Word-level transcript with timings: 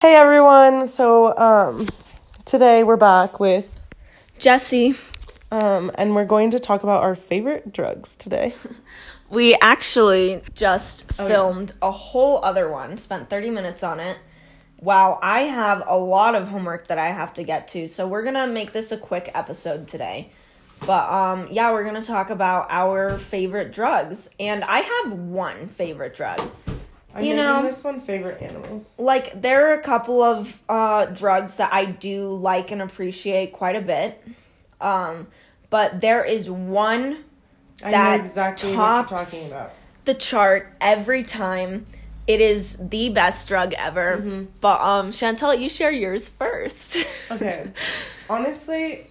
Hey 0.00 0.14
everyone. 0.14 0.86
So 0.86 1.36
um 1.36 1.88
today 2.44 2.84
we're 2.84 2.96
back 2.96 3.40
with 3.40 3.80
Jesse, 4.38 4.94
um 5.50 5.90
and 5.96 6.14
we're 6.14 6.24
going 6.24 6.52
to 6.52 6.60
talk 6.60 6.84
about 6.84 7.02
our 7.02 7.16
favorite 7.16 7.72
drugs 7.72 8.14
today. 8.14 8.54
we 9.30 9.56
actually 9.60 10.42
just 10.54 11.04
Oh, 11.18 11.24
yeah. 11.24 11.28
filmed 11.28 11.72
a 11.82 11.90
whole 11.90 12.44
other 12.44 12.70
one, 12.70 12.96
spent 12.96 13.28
30 13.28 13.50
minutes 13.50 13.82
on 13.82 13.98
it. 13.98 14.18
Wow, 14.80 15.18
I 15.20 15.40
have 15.40 15.82
a 15.88 15.96
lot 15.98 16.36
of 16.36 16.46
homework 16.46 16.86
that 16.86 16.98
I 16.98 17.10
have 17.10 17.34
to 17.34 17.42
get 17.42 17.66
to, 17.68 17.88
so 17.88 18.06
we're 18.06 18.22
gonna 18.22 18.46
make 18.46 18.72
this 18.72 18.92
a 18.92 18.96
quick 18.98 19.32
episode 19.34 19.88
today. 19.88 20.30
But 20.86 21.10
um 21.10 21.48
yeah, 21.50 21.72
we're 21.72 21.82
gonna 21.84 22.04
talk 22.04 22.30
about 22.30 22.68
our 22.70 23.18
favorite 23.18 23.72
drugs. 23.72 24.30
And 24.38 24.62
I 24.62 24.80
have 24.82 25.12
one 25.12 25.66
favorite 25.66 26.14
drug. 26.14 26.40
I'm 27.14 27.24
You 27.24 27.36
know- 27.36 27.62
this 27.62 27.82
one 27.84 28.00
favorite 28.00 28.40
animals. 28.42 28.94
Like 28.98 29.40
there 29.40 29.68
are 29.70 29.74
a 29.74 29.82
couple 29.82 30.22
of 30.22 30.60
uh 30.68 31.06
drugs 31.06 31.56
that 31.56 31.72
I 31.72 31.84
do 31.86 32.32
like 32.34 32.70
and 32.70 32.82
appreciate 32.82 33.52
quite 33.52 33.76
a 33.76 33.80
bit. 33.80 34.22
Um 34.80 35.26
but 35.70 36.00
there 36.00 36.24
is 36.24 36.48
one 36.50 37.24
I 37.82 37.90
That 37.92 38.16
know 38.18 38.24
exactly 38.24 38.74
tops- 38.74 39.10
what 39.12 39.18
you're 39.20 39.26
talking 39.26 39.52
about. 39.52 39.74
the 40.04 40.14
chart 40.14 40.72
every 40.80 41.22
time. 41.22 41.86
It 42.26 42.42
is 42.42 42.88
the 42.90 43.08
best 43.08 43.48
drug 43.48 43.72
ever. 43.74 44.18
Mm-hmm. 44.18 44.44
But 44.60 44.80
um 44.82 45.10
Chantel, 45.10 45.58
you 45.58 45.68
share 45.68 45.90
yours 45.90 46.28
first. 46.28 46.98
Okay. 47.30 47.68
Honestly, 48.30 49.06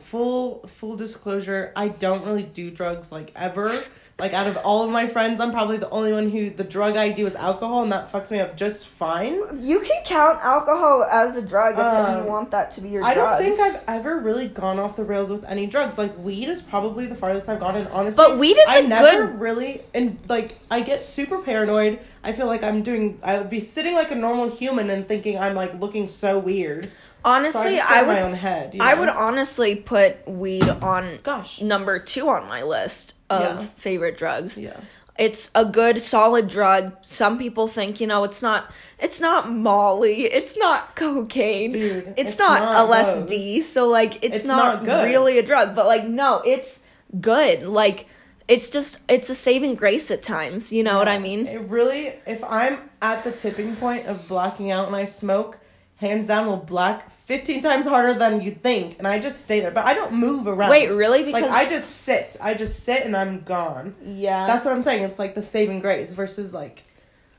full 0.00 0.66
full 0.66 0.96
disclosure, 0.96 1.72
I 1.76 1.88
don't 1.88 2.24
really 2.24 2.42
do 2.42 2.70
drugs 2.70 3.12
like 3.12 3.30
ever. 3.36 3.70
Like 4.16 4.32
out 4.32 4.46
of 4.46 4.56
all 4.58 4.84
of 4.84 4.90
my 4.92 5.08
friends, 5.08 5.40
I'm 5.40 5.50
probably 5.50 5.76
the 5.76 5.90
only 5.90 6.12
one 6.12 6.30
who 6.30 6.48
the 6.48 6.62
drug 6.62 6.96
I 6.96 7.10
do 7.10 7.26
is 7.26 7.34
alcohol 7.34 7.82
and 7.82 7.90
that 7.90 8.12
fucks 8.12 8.30
me 8.30 8.38
up 8.38 8.56
just 8.56 8.86
fine. 8.86 9.40
you 9.60 9.80
can 9.80 10.04
count 10.04 10.38
alcohol 10.40 11.02
as 11.10 11.36
a 11.36 11.42
drug 11.42 11.74
if 11.74 11.80
Um, 11.80 12.22
you 12.24 12.30
want 12.30 12.52
that 12.52 12.70
to 12.72 12.80
be 12.80 12.90
your 12.90 13.02
I 13.02 13.12
drug. 13.14 13.40
don't 13.40 13.56
think 13.56 13.60
I've 13.60 13.82
ever 13.88 14.18
really 14.20 14.46
gone 14.46 14.78
off 14.78 14.94
the 14.94 15.02
rails 15.02 15.30
with 15.30 15.44
any 15.46 15.66
drugs. 15.66 15.98
Like 15.98 16.16
weed 16.16 16.48
is 16.48 16.62
probably 16.62 17.06
the 17.06 17.16
farthest 17.16 17.48
I've 17.48 17.58
gone, 17.58 17.74
and 17.74 17.88
honestly, 17.88 18.24
But 18.24 18.38
weed 18.38 18.56
is 18.56 18.64
I 18.68 18.82
never 18.82 19.26
good- 19.26 19.40
really 19.40 19.82
and 19.92 20.16
like 20.28 20.58
I 20.70 20.82
get 20.82 21.02
super 21.02 21.42
paranoid. 21.42 21.98
I 22.22 22.32
feel 22.32 22.46
like 22.46 22.62
I'm 22.62 22.82
doing. 22.84 23.18
I 23.22 23.38
would 23.38 23.50
be 23.50 23.58
sitting 23.60 23.94
like 23.94 24.12
a 24.12 24.14
normal 24.14 24.48
human 24.48 24.90
and 24.90 25.08
thinking 25.08 25.40
I'm 25.40 25.56
like 25.56 25.74
looking 25.80 26.06
so 26.06 26.38
weird. 26.38 26.88
So 27.24 27.30
I 27.30 27.36
honestly, 27.36 27.80
I, 27.80 28.02
would 28.02 28.08
my 28.12 28.22
own 28.22 28.34
head. 28.34 28.74
you 28.74 28.82
I 28.82 28.92
would 28.94 29.08
honestly 29.08 29.76
put 29.76 30.28
weed 30.28 30.68
on 30.68 31.18
Gosh. 31.22 31.60
number 31.60 31.98
2 31.98 32.28
on 32.28 32.46
my 32.48 32.62
list 32.62 33.14
of 33.30 33.40
Yeah. 33.60 33.66
favorite 33.76 34.18
drugs. 34.18 34.58
Yeah. 34.58 34.76
It's 35.16 35.50
a 35.54 35.64
good 35.64 35.98
solid 36.00 36.48
drug. 36.48 36.92
Some 37.02 37.38
people 37.38 37.68
think, 37.68 38.00
you 38.00 38.06
know, 38.06 38.24
it's 38.24 38.42
not 38.42 38.70
it's 38.98 39.20
not 39.20 39.50
Molly, 39.50 40.24
it's 40.24 40.58
not 40.58 40.96
cocaine. 40.96 41.70
Dude, 41.70 42.08
it's, 42.16 42.30
it's 42.30 42.38
not, 42.38 42.60
not 42.60 42.88
LSD. 42.90 43.62
So 43.62 43.88
like 43.88 44.16
it's, 44.22 44.36
It's 44.38 44.44
not 44.44 44.84
not, 44.84 45.04
really 45.04 45.38
a 45.38 45.42
drug, 45.42 45.74
but 45.74 45.86
like 45.86 46.06
no, 46.06 46.42
it's 46.44 46.84
good. 47.20 47.62
Like 47.62 48.06
it's 48.48 48.68
just 48.68 49.00
it's 49.08 49.30
a 49.30 49.34
saving 49.34 49.76
grace 49.76 50.10
at 50.10 50.22
times, 50.22 50.72
you 50.72 50.82
know 50.82 50.98
what 50.98 51.08
I 51.08 51.18
mean? 51.18 51.46
It 51.46 51.60
really, 51.70 52.12
if 52.26 52.44
I'm 52.44 52.78
at 53.00 53.24
the 53.24 53.32
tipping 53.32 53.76
point 53.76 54.06
of 54.06 54.28
blacking 54.28 54.70
out 54.70 54.88
and 54.88 54.96
I 54.96 55.06
smoke, 55.06 55.58
hands 55.96 56.26
down 56.28 56.46
will 56.48 56.58
black 56.58 57.10
15 57.24 57.62
times 57.62 57.86
harder 57.86 58.14
than 58.14 58.40
you'd 58.42 58.62
think. 58.62 58.98
And 58.98 59.08
I 59.08 59.18
just 59.18 59.44
stay 59.44 59.60
there. 59.60 59.70
But 59.70 59.84
I 59.86 59.94
don't 59.94 60.12
move 60.14 60.46
around. 60.46 60.70
Wait, 60.70 60.90
really? 60.90 61.24
Like, 61.24 61.34
Because 61.42 61.50
I 61.50 61.68
just 61.68 61.90
sit. 62.02 62.36
I 62.40 62.54
just 62.54 62.80
sit 62.84 63.02
and 63.04 63.16
I'm 63.16 63.40
gone. 63.42 63.94
yeah. 64.04 64.46
That's 64.46 64.64
what 64.64 64.74
I'm 64.74 64.82
saying. 64.82 65.02
It's 65.04 65.18
like 65.18 65.34
the 65.34 65.42
saving 65.42 65.80
grace 65.80 66.12
versus 66.12 66.52
like. 66.54 66.82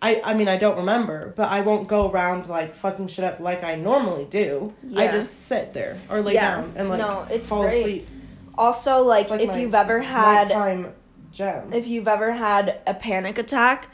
I, 0.02 0.22
I 0.24 0.34
mean 0.36 0.48
I 0.48 0.58
don't 0.58 0.78
remember, 0.78 1.34
but 1.36 1.50
I 1.50 1.62
won't 1.62 1.88
go 1.88 2.12
around 2.12 2.48
like 2.48 2.76
fucking 2.76 3.08
shit 3.08 3.26
up 3.26 3.40
like 3.40 3.64
I 3.64 3.76
normally 3.76 4.26
do. 4.26 4.74
yeah. 4.84 5.02
I 5.02 5.08
just 5.08 5.46
sit 5.48 5.74
there 5.74 5.98
or 6.10 6.22
lay 6.22 6.34
Yeah. 6.34 6.56
down 6.58 6.74
and 6.76 6.90
like 6.90 7.00
No, 7.00 7.26
it's 7.30 7.50
fall 7.50 7.64
great. 7.64 7.80
asleep. 7.80 8.08
also 8.58 9.04
like, 9.04 9.30
like 9.32 9.42
if 9.42 9.48
my 9.48 9.58
you've 9.58 9.74
ever 9.74 10.02
had 10.02 10.50
nighttime 10.50 10.94
gem. 11.32 11.74
if 11.74 11.88
you've 11.88 12.08
ever 12.08 12.34
had 12.34 12.82
a 12.86 12.94
panic 12.94 13.38
attack, 13.40 13.88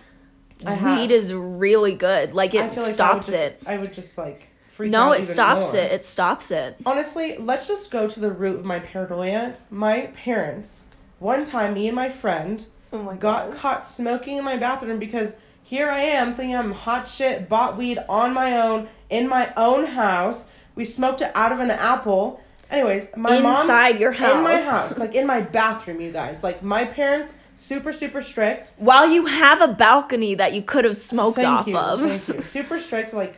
I 0.65 0.73
have. 0.73 0.99
weed 0.99 1.11
is 1.11 1.33
really 1.33 1.95
good. 1.95 2.33
Like 2.33 2.55
it 2.55 2.61
like 2.61 2.77
I 2.77 2.81
stops 2.81 3.27
just- 3.27 3.37
it. 3.37 3.61
I 3.65 3.77
would 3.77 3.93
just 3.93 4.17
like 4.17 4.47
freak 4.81 4.91
No, 4.91 5.09
out 5.09 5.11
it 5.13 5.17
even 5.23 5.27
stops 5.33 5.73
more. 5.73 5.81
it. 5.83 5.91
It 5.91 6.05
stops 6.05 6.51
it. 6.51 6.75
Honestly, 6.85 7.37
let's 7.37 7.67
just 7.67 7.91
go 7.91 8.07
to 8.07 8.19
the 8.19 8.31
root 8.31 8.59
of 8.59 8.65
my 8.65 8.79
paranoia. 8.79 9.55
My 9.69 10.07
parents, 10.23 10.85
one 11.19 11.45
time, 11.45 11.73
me 11.75 11.87
and 11.87 11.95
my 11.95 12.09
friend 12.09 12.65
Oh 12.93 13.01
my 13.01 13.15
got 13.15 13.55
caught 13.55 13.87
smoking 13.87 14.37
in 14.37 14.43
my 14.43 14.57
bathroom 14.57 14.99
because 14.99 15.37
here 15.63 15.89
I 15.89 15.99
am 16.01 16.33
thinking 16.33 16.55
I'm 16.57 16.73
hot 16.73 17.07
shit, 17.07 17.47
bought 17.47 17.77
weed 17.77 17.99
on 18.09 18.33
my 18.33 18.57
own 18.61 18.89
in 19.09 19.29
my 19.29 19.53
own 19.55 19.85
house. 19.85 20.49
We 20.75 20.83
smoked 20.83 21.21
it 21.21 21.31
out 21.33 21.51
of 21.53 21.59
an 21.61 21.71
apple. 21.71 22.41
Anyways, 22.69 23.15
my 23.15 23.39
mom 23.39 23.61
Inside 23.61 23.99
your 23.99 24.11
house. 24.11 24.35
in 24.35 24.43
my 24.43 24.59
house. 24.59 24.99
like 24.99 25.15
in 25.15 25.25
my 25.25 25.39
bathroom, 25.41 26.01
you 26.01 26.11
guys. 26.11 26.43
Like 26.43 26.63
my 26.63 26.83
parents, 26.83 27.33
super 27.55 27.93
super 27.93 28.21
strict. 28.21 28.73
While 28.77 29.09
you 29.09 29.25
have 29.27 29.61
a 29.61 29.69
balcony 29.69 30.35
that 30.35 30.53
you 30.53 30.61
could 30.61 30.83
have 30.83 30.97
smoked 30.97 31.37
Thank 31.37 31.47
off 31.47 31.67
you, 31.67 31.77
of. 31.77 31.99
thank 32.09 32.27
you. 32.27 32.41
Super 32.57 32.77
strict. 32.79 33.13
Like 33.13 33.37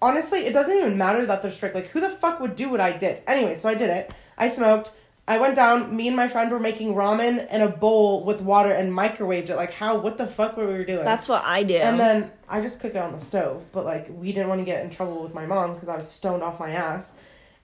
honestly, 0.00 0.40
it 0.40 0.52
doesn't 0.52 0.76
even 0.76 0.98
matter 0.98 1.24
that 1.26 1.42
they're 1.42 1.50
strict. 1.50 1.74
Like 1.74 1.88
who 1.88 2.00
the 2.00 2.10
fuck 2.10 2.40
would 2.40 2.56
do 2.56 2.68
what 2.68 2.80
I 2.80 2.96
did? 2.96 3.22
Anyway, 3.26 3.54
so 3.54 3.68
I 3.68 3.74
did 3.74 3.90
it. 3.90 4.12
I 4.36 4.48
smoked. 4.48 4.92
I 5.26 5.38
went 5.38 5.56
down. 5.56 5.96
Me 5.96 6.06
and 6.06 6.16
my 6.16 6.28
friend 6.28 6.50
were 6.50 6.60
making 6.60 6.94
ramen 6.94 7.50
in 7.50 7.62
a 7.62 7.68
bowl 7.68 8.24
with 8.24 8.42
water 8.42 8.70
and 8.70 8.92
microwaved 8.92 9.48
it. 9.48 9.56
Like 9.56 9.72
how? 9.72 9.98
What 9.98 10.18
the 10.18 10.26
fuck 10.26 10.56
were 10.56 10.76
we 10.76 10.84
doing? 10.84 11.04
That's 11.04 11.28
what 11.28 11.42
I 11.44 11.62
do. 11.62 11.76
And 11.76 11.98
then 11.98 12.30
I 12.48 12.60
just 12.60 12.80
cook 12.80 12.94
it 12.94 12.98
on 12.98 13.12
the 13.12 13.20
stove. 13.20 13.64
But 13.72 13.84
like 13.84 14.08
we 14.10 14.32
didn't 14.32 14.48
want 14.48 14.60
to 14.60 14.64
get 14.66 14.84
in 14.84 14.90
trouble 14.90 15.22
with 15.22 15.32
my 15.32 15.46
mom 15.46 15.74
because 15.74 15.88
I 15.88 15.96
was 15.96 16.10
stoned 16.10 16.42
off 16.42 16.60
my 16.60 16.70
ass. 16.70 17.16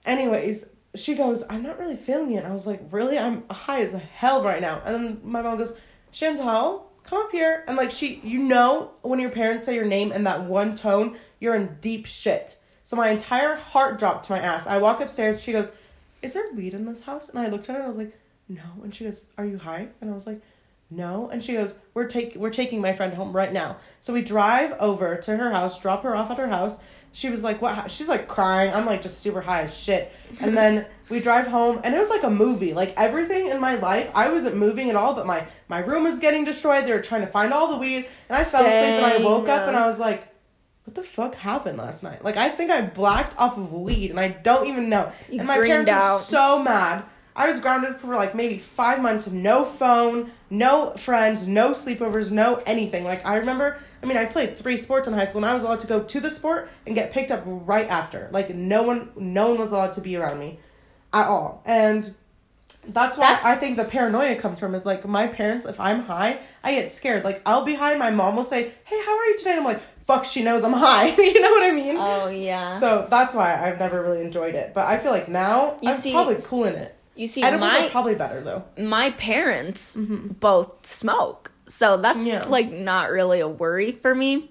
Anyways, 0.05 0.71
she 0.95 1.13
goes, 1.15 1.43
I'm 1.49 1.61
not 1.61 1.79
really 1.79 1.95
feeling 1.95 2.33
it. 2.33 2.43
I 2.43 2.51
was 2.51 2.65
like, 2.65 2.81
really? 2.91 3.19
I'm 3.19 3.47
high 3.49 3.81
as 3.81 3.93
hell 3.93 4.43
right 4.43 4.61
now. 4.61 4.81
And 4.83 4.95
then 4.95 5.21
my 5.23 5.43
mom 5.43 5.59
goes, 5.59 5.77
Chantel, 6.11 6.83
come 7.03 7.19
up 7.19 7.31
here. 7.31 7.63
And 7.67 7.77
like 7.77 7.91
she, 7.91 8.21
you 8.23 8.39
know, 8.39 8.91
when 9.03 9.19
your 9.19 9.29
parents 9.29 9.65
say 9.65 9.75
your 9.75 9.85
name 9.85 10.11
in 10.11 10.23
that 10.23 10.45
one 10.45 10.73
tone, 10.73 11.17
you're 11.41 11.55
in 11.55 11.77
deep 11.81 12.05
shit. 12.05 12.57
So 12.85 12.95
my 12.95 13.09
entire 13.09 13.55
heart 13.55 13.99
dropped 13.99 14.27
to 14.27 14.31
my 14.31 14.39
ass. 14.39 14.67
I 14.67 14.77
walk 14.77 15.01
upstairs. 15.01 15.41
She 15.41 15.51
goes, 15.51 15.73
Is 16.21 16.33
there 16.33 16.53
weed 16.53 16.73
in 16.73 16.85
this 16.85 17.03
house? 17.03 17.27
And 17.27 17.39
I 17.39 17.49
looked 17.49 17.67
at 17.67 17.73
her 17.73 17.81
and 17.81 17.85
I 17.85 17.87
was 17.89 17.97
like, 17.97 18.17
No. 18.47 18.61
And 18.83 18.93
she 18.95 19.03
goes, 19.03 19.25
Are 19.37 19.45
you 19.45 19.57
high? 19.57 19.89
And 19.99 20.09
I 20.09 20.13
was 20.13 20.27
like, 20.27 20.41
No. 20.89 21.29
And 21.29 21.43
she 21.43 21.53
goes, 21.53 21.79
We're 21.93 22.07
take 22.07 22.35
we're 22.35 22.49
taking 22.51 22.79
my 22.79 22.93
friend 22.93 23.13
home 23.13 23.33
right 23.33 23.51
now. 23.51 23.77
So 23.99 24.13
we 24.13 24.21
drive 24.21 24.73
over 24.79 25.17
to 25.17 25.35
her 25.35 25.51
house, 25.51 25.81
drop 25.81 26.03
her 26.03 26.15
off 26.15 26.31
at 26.31 26.37
her 26.37 26.47
house. 26.47 26.79
She 27.13 27.29
was 27.29 27.43
like, 27.43 27.61
"What?" 27.61 27.91
She's 27.91 28.07
like 28.07 28.29
crying. 28.29 28.73
I'm 28.73 28.85
like 28.85 29.01
just 29.01 29.19
super 29.19 29.41
high 29.41 29.63
as 29.63 29.77
shit. 29.77 30.13
And 30.39 30.57
then 30.57 30.85
we 31.09 31.19
drive 31.19 31.45
home, 31.45 31.81
and 31.83 31.93
it 31.93 31.97
was 31.97 32.09
like 32.09 32.23
a 32.23 32.29
movie. 32.29 32.73
Like 32.73 32.93
everything 32.95 33.47
in 33.47 33.59
my 33.59 33.75
life, 33.75 34.09
I 34.15 34.29
wasn't 34.29 34.55
moving 34.55 34.89
at 34.89 34.95
all. 34.95 35.13
But 35.13 35.25
my 35.25 35.45
my 35.67 35.79
room 35.79 36.05
was 36.05 36.19
getting 36.19 36.45
destroyed. 36.45 36.85
They 36.85 36.93
were 36.93 37.01
trying 37.01 37.19
to 37.19 37.27
find 37.27 37.51
all 37.51 37.69
the 37.69 37.77
weed, 37.77 38.07
and 38.29 38.37
I 38.37 38.45
fell 38.45 38.61
asleep. 38.61 38.73
And 38.73 39.05
I 39.05 39.17
woke 39.17 39.49
up, 39.49 39.67
and 39.67 39.75
I 39.75 39.87
was 39.87 39.99
like, 39.99 40.25
"What 40.91 40.95
the 40.95 41.09
fuck 41.09 41.35
happened 41.35 41.77
last 41.77 42.03
night?" 42.03 42.21
Like 42.21 42.35
I 42.35 42.49
think 42.49 42.69
I 42.69 42.81
blacked 42.81 43.37
off 43.37 43.57
of 43.57 43.71
weed, 43.71 44.09
and 44.11 44.19
I 44.19 44.27
don't 44.27 44.67
even 44.67 44.89
know. 44.89 45.09
You 45.29 45.39
and 45.39 45.47
my 45.47 45.55
parents 45.55 45.89
were 45.89 45.97
out. 45.97 46.19
so 46.19 46.61
mad. 46.61 47.03
I 47.33 47.47
was 47.47 47.61
grounded 47.61 47.95
for 47.95 48.13
like 48.13 48.35
maybe 48.35 48.57
five 48.57 49.01
months, 49.01 49.27
no 49.27 49.63
phone, 49.63 50.31
no 50.49 50.91
friends, 50.97 51.47
no 51.47 51.71
sleepovers, 51.71 52.29
no 52.29 52.61
anything. 52.65 53.05
Like 53.05 53.25
I 53.25 53.35
remember, 53.37 53.79
I 54.03 54.05
mean, 54.05 54.17
I 54.17 54.25
played 54.25 54.57
three 54.57 54.75
sports 54.75 55.07
in 55.07 55.13
high 55.13 55.23
school, 55.23 55.39
and 55.41 55.49
I 55.49 55.53
was 55.53 55.63
allowed 55.63 55.79
to 55.79 55.87
go 55.87 56.03
to 56.03 56.19
the 56.19 56.29
sport 56.29 56.69
and 56.85 56.93
get 56.93 57.13
picked 57.13 57.31
up 57.31 57.41
right 57.45 57.87
after. 57.87 58.27
Like 58.33 58.53
no 58.53 58.83
one, 58.83 59.11
no 59.15 59.47
one 59.51 59.59
was 59.59 59.71
allowed 59.71 59.93
to 59.93 60.01
be 60.01 60.17
around 60.17 60.39
me, 60.39 60.59
at 61.13 61.27
all. 61.27 61.63
And 61.65 62.13
that's 62.87 63.17
why 63.17 63.27
That's- 63.27 63.45
I 63.45 63.55
think 63.55 63.77
the 63.77 63.85
paranoia 63.85 64.35
comes 64.35 64.59
from. 64.59 64.75
Is 64.75 64.85
like 64.85 65.07
my 65.07 65.27
parents, 65.27 65.65
if 65.65 65.79
I'm 65.79 66.01
high, 66.03 66.39
I 66.65 66.73
get 66.73 66.91
scared. 66.91 67.23
Like 67.23 67.41
I'll 67.45 67.63
be 67.63 67.75
high, 67.75 67.95
my 67.95 68.11
mom 68.11 68.35
will 68.35 68.43
say, 68.43 68.73
"Hey, 68.83 68.99
how 69.05 69.17
are 69.17 69.25
you 69.25 69.37
today?" 69.37 69.51
And 69.51 69.59
I'm 69.59 69.65
like, 69.65 69.81
"Fuck, 70.03 70.25
she 70.25 70.43
knows 70.43 70.63
I'm 70.63 70.73
high." 70.73 71.07
you 71.17 71.41
know 71.41 71.51
what 71.51 71.63
I 71.63 71.71
mean? 71.71 71.95
oh 71.97 72.27
yeah. 72.27 72.79
So 72.79 73.07
that's 73.09 73.35
why 73.35 73.55
I've 73.55 73.79
never 73.79 74.01
really 74.01 74.21
enjoyed 74.21 74.55
it. 74.55 74.73
But 74.73 74.87
I 74.87 74.97
feel 74.97 75.11
like 75.11 75.27
now 75.29 75.77
You 75.81 75.89
I'm 75.89 75.95
see- 75.95 76.11
probably 76.11 76.35
cool 76.43 76.65
in 76.65 76.75
it. 76.75 76.95
you 77.15 77.27
see, 77.27 77.43
Edibles 77.43 77.71
my 77.71 77.85
are 77.87 77.89
probably 77.89 78.15
better 78.15 78.41
though. 78.41 78.63
my 78.77 79.11
parents 79.11 79.97
mm-hmm. 79.97 80.33
both 80.39 80.85
smoke. 80.85 81.51
So 81.67 81.97
that's 81.97 82.27
Yeah. 82.27 82.45
like 82.47 82.71
not 82.71 83.11
really 83.11 83.39
a 83.39 83.47
worry 83.47 83.91
for 83.91 84.13
me. 84.13 84.49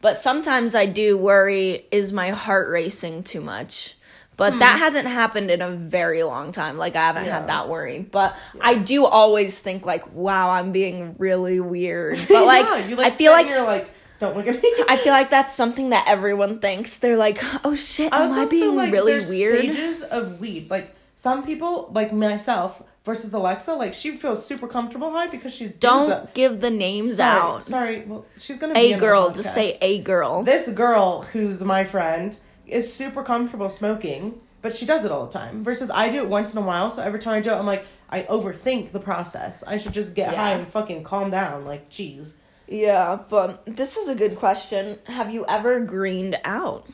But 0.00 0.18
sometimes 0.18 0.74
I 0.74 0.84
do 0.86 1.16
worry 1.16 1.86
is 1.90 2.12
my 2.12 2.30
heart 2.30 2.68
racing 2.68 3.22
too 3.22 3.40
much? 3.40 3.96
But 4.36 4.54
hmm. 4.54 4.58
that 4.58 4.78
hasn't 4.78 5.06
happened 5.08 5.50
in 5.50 5.62
a 5.62 5.70
very 5.70 6.22
long 6.24 6.52
time. 6.52 6.76
Like 6.76 6.96
I 6.96 7.00
haven't 7.06 7.24
Yeah. 7.24 7.38
had 7.38 7.46
that 7.46 7.68
worry. 7.68 8.00
But 8.00 8.36
I 8.60 8.74
do 8.74 9.06
always 9.06 9.58
think 9.60 9.86
like, 9.86 10.12
wow, 10.12 10.50
I'm 10.50 10.72
being 10.72 11.14
really 11.18 11.60
weird. 11.60 12.18
But 12.28 12.44
like, 12.44 12.66
Yeah, 12.66 12.86
you, 12.86 13.00
I 13.00 13.10
feel 13.10 13.32
like 13.32 13.48
you're 13.48 13.64
like, 13.64 13.88
don't 14.24 14.36
look 14.36 14.46
at 14.46 14.62
me. 14.62 14.72
I 14.88 14.96
feel 14.96 15.12
like 15.12 15.30
that's 15.30 15.54
something 15.54 15.90
that 15.90 16.04
everyone 16.08 16.58
thinks. 16.58 16.98
They're 16.98 17.16
like, 17.16 17.38
oh 17.64 17.74
shit, 17.74 18.12
I 18.12 18.16
am 18.16 18.22
also 18.22 18.42
I 18.42 18.46
being 18.46 18.62
feel 18.62 18.74
like 18.74 18.92
really 18.92 19.12
there's 19.12 19.28
weird? 19.28 19.58
stages 19.58 20.02
of 20.02 20.40
weed. 20.40 20.70
Like 20.70 20.94
some 21.14 21.44
people 21.44 21.90
like 21.92 22.12
myself 22.12 22.82
versus 23.04 23.32
Alexa, 23.34 23.74
like 23.74 23.92
she 23.94 24.16
feels 24.16 24.44
super 24.46 24.66
comfortable 24.66 25.10
high 25.10 25.26
because 25.28 25.54
she's 25.54 25.70
Don't 25.72 26.32
give 26.34 26.60
the 26.60 26.70
names 26.70 27.18
sorry, 27.18 27.40
out. 27.40 27.62
Sorry, 27.62 28.04
well 28.06 28.24
she's 28.38 28.58
gonna 28.58 28.74
be 28.74 28.92
A 28.94 28.98
girl, 28.98 29.30
just 29.30 29.52
say 29.54 29.76
a 29.82 30.00
girl. 30.00 30.42
This 30.42 30.68
girl 30.70 31.22
who's 31.32 31.62
my 31.62 31.84
friend 31.84 32.36
is 32.66 32.90
super 32.92 33.22
comfortable 33.22 33.68
smoking, 33.68 34.40
but 34.62 34.74
she 34.74 34.86
does 34.86 35.04
it 35.04 35.12
all 35.12 35.26
the 35.26 35.32
time. 35.32 35.62
Versus 35.62 35.90
I 35.90 36.08
do 36.10 36.18
it 36.18 36.28
once 36.28 36.52
in 36.52 36.58
a 36.58 36.62
while, 36.62 36.90
so 36.90 37.02
every 37.02 37.20
time 37.20 37.34
I 37.34 37.40
do 37.40 37.50
it, 37.50 37.56
I'm 37.56 37.66
like, 37.66 37.84
I 38.08 38.22
overthink 38.22 38.92
the 38.92 39.00
process. 39.00 39.62
I 39.64 39.76
should 39.76 39.92
just 39.92 40.14
get 40.14 40.32
Yeah. 40.32 40.38
high 40.38 40.52
and 40.52 40.66
fucking 40.66 41.04
calm 41.04 41.30
down. 41.30 41.66
Like, 41.66 41.90
jeez. 41.90 42.36
Yeah, 42.68 43.18
but 43.28 43.64
this 43.66 43.96
is 43.96 44.08
a 44.08 44.14
good 44.14 44.36
question. 44.36 44.98
Have 45.04 45.32
you 45.32 45.44
ever 45.46 45.80
greened 45.80 46.38
out? 46.44 46.86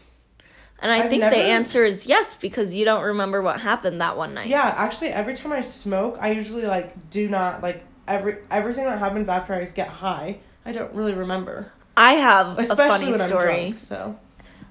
And 0.82 0.90
I 0.90 1.02
I've 1.02 1.10
think 1.10 1.22
the 1.22 1.36
answer 1.36 1.84
is 1.84 2.06
yes 2.06 2.34
because 2.34 2.74
you 2.74 2.84
don't 2.84 3.02
remember 3.02 3.42
what 3.42 3.60
happened 3.60 4.00
that 4.00 4.16
one 4.16 4.34
night. 4.34 4.48
Yeah, 4.48 4.74
actually, 4.76 5.10
every 5.10 5.34
time 5.34 5.52
I 5.52 5.60
smoke, 5.60 6.16
I 6.20 6.30
usually 6.30 6.64
like 6.66 7.10
do 7.10 7.28
not 7.28 7.62
like 7.62 7.84
every 8.08 8.38
everything 8.50 8.84
that 8.84 8.98
happens 8.98 9.28
after 9.28 9.54
I 9.54 9.66
get 9.66 9.88
high. 9.88 10.38
I 10.64 10.72
don't 10.72 10.92
really 10.94 11.14
remember, 11.14 11.72
I 11.96 12.14
have 12.14 12.58
a 12.58 12.64
funny 12.64 13.12
story. 13.12 13.68
Drunk. 13.70 13.80
So 13.80 14.18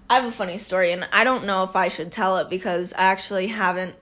I 0.10 0.16
have 0.16 0.26
a 0.26 0.32
funny 0.32 0.58
story, 0.58 0.92
and 0.92 1.08
I 1.12 1.24
don't 1.24 1.46
know 1.46 1.64
if 1.64 1.76
I 1.76 1.88
should 1.88 2.12
tell 2.12 2.38
it 2.38 2.50
because 2.50 2.94
I 2.94 3.04
actually 3.04 3.48
haven't 3.48 3.96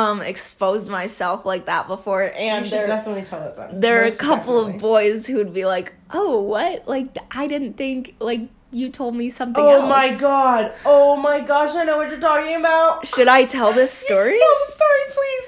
um 0.00 0.20
exposed 0.22 0.88
myself 0.90 1.44
like 1.44 1.66
that 1.66 1.86
before. 1.88 2.22
And 2.36 2.64
there, 2.66 2.86
definitely 2.86 3.22
tell 3.24 3.42
it. 3.42 3.56
Then. 3.56 3.80
there 3.80 4.00
are 4.02 4.06
a 4.06 4.10
Most 4.10 4.18
couple 4.18 4.58
of 4.60 4.78
boys 4.78 5.26
who 5.26 5.36
would 5.36 5.52
be 5.54 5.64
like, 5.66 5.92
"Oh, 6.12 6.40
what? 6.40 6.86
Like 6.88 7.16
I 7.30 7.46
didn't 7.46 7.74
think 7.74 8.14
like 8.18 8.42
you 8.72 8.88
told 8.88 9.14
me 9.16 9.30
something 9.30 9.62
Oh 9.62 9.80
else." 9.82 9.88
my 9.88 10.14
god! 10.18 10.72
Oh 10.84 11.16
my 11.16 11.40
gosh! 11.40 11.74
I 11.74 11.84
know 11.84 11.96
what 11.98 12.08
you're 12.10 12.20
talking 12.20 12.56
about. 12.56 13.06
Should 13.06 13.28
I 13.28 13.44
tell 13.44 13.72
this 13.72 13.92
story? 13.92 14.38
Tell 14.38 14.56
the 14.66 14.72
story, 14.72 15.04
please. 15.18 15.46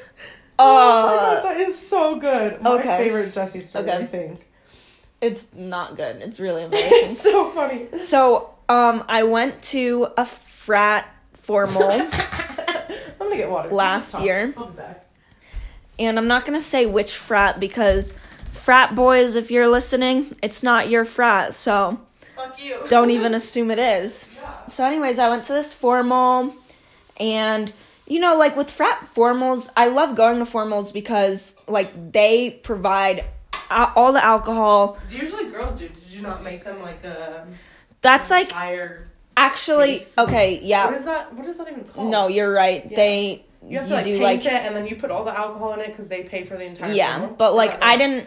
oh 0.59 0.75
my 0.75 0.83
Uh, 0.83 1.35
god, 1.35 1.45
that 1.45 1.57
is 1.61 1.79
so 1.79 2.17
good. 2.19 2.61
My 2.63 2.71
okay. 2.79 2.99
favorite 3.05 3.33
Jesse 3.35 3.61
story. 3.63 3.85
Okay. 3.89 3.97
I 3.99 4.07
think 4.07 4.49
it's 5.21 5.53
not 5.55 5.97
good. 5.97 6.17
It's 6.17 6.39
really 6.41 6.63
embarrassing. 6.69 7.11
it's 7.13 7.23
so 7.23 7.49
funny. 7.51 7.87
So, 7.99 8.51
um, 8.69 9.05
I 9.09 9.23
went 9.23 9.63
to 9.75 10.09
a 10.17 10.25
frat 10.27 11.09
formal, 11.33 11.89
gonna 13.33 13.43
get 13.43 13.51
water. 13.51 13.71
Last 13.71 14.21
year. 14.21 14.55
I'll 14.57 14.67
be 14.67 14.77
back. 14.77 15.07
and 15.99 16.19
I'm 16.19 16.29
not 16.29 16.45
gonna 16.45 16.61
say 16.61 16.87
which 16.87 17.15
frat 17.15 17.59
because 17.61 18.15
frat 18.51 18.95
boys, 18.95 19.35
if 19.35 19.51
you're 19.51 19.69
listening, 19.69 20.37
it's 20.43 20.63
not 20.63 20.89
your 20.89 21.05
frat, 21.05 21.55
so 21.55 22.01
Fuck 22.37 22.63
you. 22.63 22.81
don't 22.89 23.11
even 23.11 23.35
assume 23.35 23.71
it 23.71 23.79
is. 23.79 24.35
So, 24.69 24.87
anyways, 24.87 25.19
I 25.19 25.29
went 25.29 25.45
to 25.45 25.53
this 25.53 25.75
formal, 25.75 26.55
and 27.19 27.73
you 28.07 28.21
know, 28.21 28.37
like 28.37 28.57
with 28.57 28.71
frat 28.71 29.09
formals, 29.15 29.71
I 29.77 29.89
love 29.89 30.17
going 30.17 30.39
to 30.39 30.51
formals 30.51 30.93
because 30.93 31.57
like 31.67 32.13
they 32.13 32.51
provide 32.51 33.25
all 33.71 34.13
the 34.13 34.25
alcohol. 34.25 34.99
Usually 35.11 35.51
girls 35.51 35.79
do. 35.79 35.89
Did 35.89 36.13
you 36.13 36.23
not 36.23 36.43
make 36.43 36.65
them 36.65 36.81
like 36.83 37.05
a 37.05 37.47
That's 38.01 38.31
like 38.31 38.53
higher? 38.53 39.09
Actually 39.37 39.99
Case. 39.99 40.17
okay, 40.19 40.61
yeah. 40.63 40.87
What 40.87 40.95
is 40.95 41.05
that? 41.05 41.35
What 41.35 41.47
is 41.47 41.59
that 41.59 41.69
even 41.69 41.85
called? 41.85 42.11
No, 42.11 42.29
you're 42.29 42.53
right. 42.53 42.85
Yeah. 42.91 42.97
They 42.97 43.45
You 43.69 43.79
have 43.79 43.89
to 43.89 43.95
like 43.95 44.05
do 44.05 44.13
paint 44.13 44.23
like 44.23 44.45
it 44.45 44.53
and 44.53 44.75
then 44.77 44.87
you 44.87 44.97
put 44.97 45.11
all 45.11 45.25
the 45.25 45.37
alcohol 45.37 45.73
in 45.75 45.81
it 45.81 45.87
because 45.89 46.09
they 46.09 46.25
pay 46.25 46.45
for 46.45 46.57
the 46.57 46.65
entire. 46.65 46.93
yeah 46.93 47.29
but 47.39 47.55
like 47.55 47.81
i 47.83 47.97
didn't 47.97 48.27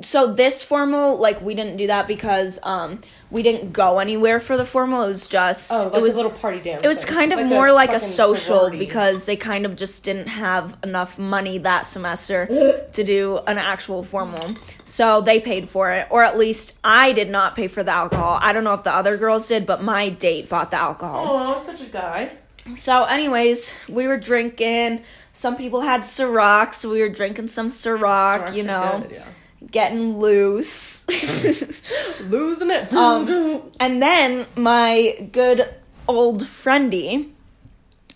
so 0.00 0.32
this 0.32 0.62
formal 0.62 1.20
like 1.20 1.40
we 1.42 1.54
didn't 1.54 1.76
do 1.76 1.86
that 1.88 2.06
because 2.06 2.58
um 2.62 3.00
we 3.30 3.42
didn't 3.42 3.72
go 3.72 3.98
anywhere 3.98 4.38
for 4.40 4.56
the 4.56 4.64
formal 4.64 5.02
it 5.02 5.08
was 5.08 5.26
just 5.26 5.72
Oh, 5.72 5.88
like 5.88 5.94
it 5.98 6.02
was 6.02 6.14
a 6.14 6.16
little 6.22 6.38
party 6.38 6.60
dance. 6.60 6.82
it 6.84 6.88
was 6.88 7.04
kind 7.04 7.32
of 7.32 7.38
Like 7.40 7.48
more 7.48 7.72
like 7.72 7.92
a 7.92 8.00
social 8.00 8.56
sorority. 8.56 8.78
because 8.78 9.26
they 9.26 9.36
kind 9.36 9.66
of 9.66 9.76
just 9.76 10.04
didn't 10.04 10.28
have 10.28 10.76
enough 10.82 11.18
money 11.18 11.58
that 11.58 11.86
semester 11.86 12.46
to 12.92 13.04
do 13.04 13.38
an 13.46 13.58
actual 13.58 14.02
formal 14.02 14.48
so 14.84 15.20
they 15.20 15.40
paid 15.40 15.68
for 15.68 15.92
it 15.92 16.06
or 16.10 16.22
at 16.22 16.38
least 16.38 16.78
i 16.84 17.12
did 17.12 17.28
not 17.28 17.54
pay 17.54 17.68
for 17.68 17.82
the 17.82 17.92
alcohol 17.92 18.38
i 18.40 18.52
don't 18.52 18.64
know 18.64 18.74
if 18.74 18.84
the 18.84 18.94
other 18.94 19.16
girls 19.16 19.48
did 19.48 19.66
but 19.66 19.82
my 19.82 20.08
date 20.08 20.48
bought 20.48 20.70
the 20.70 20.78
alcohol 20.78 21.26
Oh, 21.28 21.60
such 21.60 21.82
a 21.82 21.86
guy. 21.90 22.30
so, 22.74 23.04
anyways, 23.04 23.74
we 23.90 24.06
were 24.06 24.16
drinking. 24.16 25.02
Some 25.34 25.56
people 25.56 25.82
had 25.82 26.00
Ciroc, 26.02 26.72
so 26.72 26.90
we 26.90 27.00
were 27.00 27.08
drinking 27.10 27.48
some 27.48 27.68
Ciroc, 27.68 28.46
Sorry, 28.46 28.56
you 28.56 28.62
know, 28.62 29.00
good, 29.02 29.16
yeah. 29.16 29.24
Getting 29.70 30.18
loose. 30.18 31.06
losing 32.22 32.70
it. 32.70 32.92
um, 32.94 33.70
and 33.80 34.02
then 34.02 34.46
my 34.56 35.28
good 35.32 35.68
old 36.08 36.42
friendy 36.44 37.30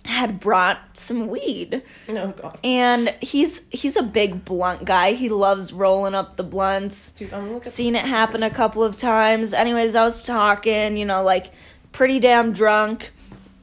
had 0.05 0.41
brought 0.41 0.97
some 0.97 1.29
weed. 1.29 1.83
oh 2.09 2.29
god, 2.33 2.59
And 2.65 3.15
he's 3.21 3.67
he's 3.71 3.97
a 3.97 4.03
big 4.03 4.45
blunt 4.45 4.85
guy. 4.85 5.13
He 5.13 5.29
loves 5.29 5.73
rolling 5.73 6.15
up 6.15 6.37
the 6.37 6.45
blunts. 6.45 7.13
dude, 7.13 7.33
I'm 7.33 7.53
looking. 7.53 7.71
Seen 7.71 7.95
it 7.95 8.05
happen 8.05 8.43
a 8.43 8.51
couple 8.51 8.83
of 8.83 8.97
times. 8.97 9.53
Anyways, 9.53 9.95
I 9.95 10.05
was 10.05 10.25
talking, 10.25 10.97
you 10.97 11.05
know, 11.05 11.23
like 11.23 11.51
pretty 11.93 12.21
damn 12.21 12.53
drunk. 12.53 13.13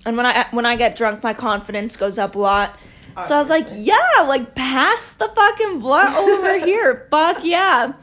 And 0.06 0.16
when 0.18 0.26
I 0.28 0.46
when 0.52 0.68
I 0.68 0.76
get 0.76 0.96
drunk, 0.96 1.24
my 1.24 1.34
confidence 1.34 1.98
goes 1.98 2.20
up 2.20 2.36
a 2.36 2.40
lot. 2.40 2.78
So 3.24 3.36
I 3.36 3.40
was 3.40 3.50
like, 3.50 3.68
yeah, 3.72 4.26
like 4.28 4.56
pass 4.56 5.14
the 5.14 5.30
fucking 5.30 5.80
blunt 5.80 6.16
over 6.16 6.60
here. 6.66 7.08
Fuck 7.10 7.46
yeah. 7.46 7.94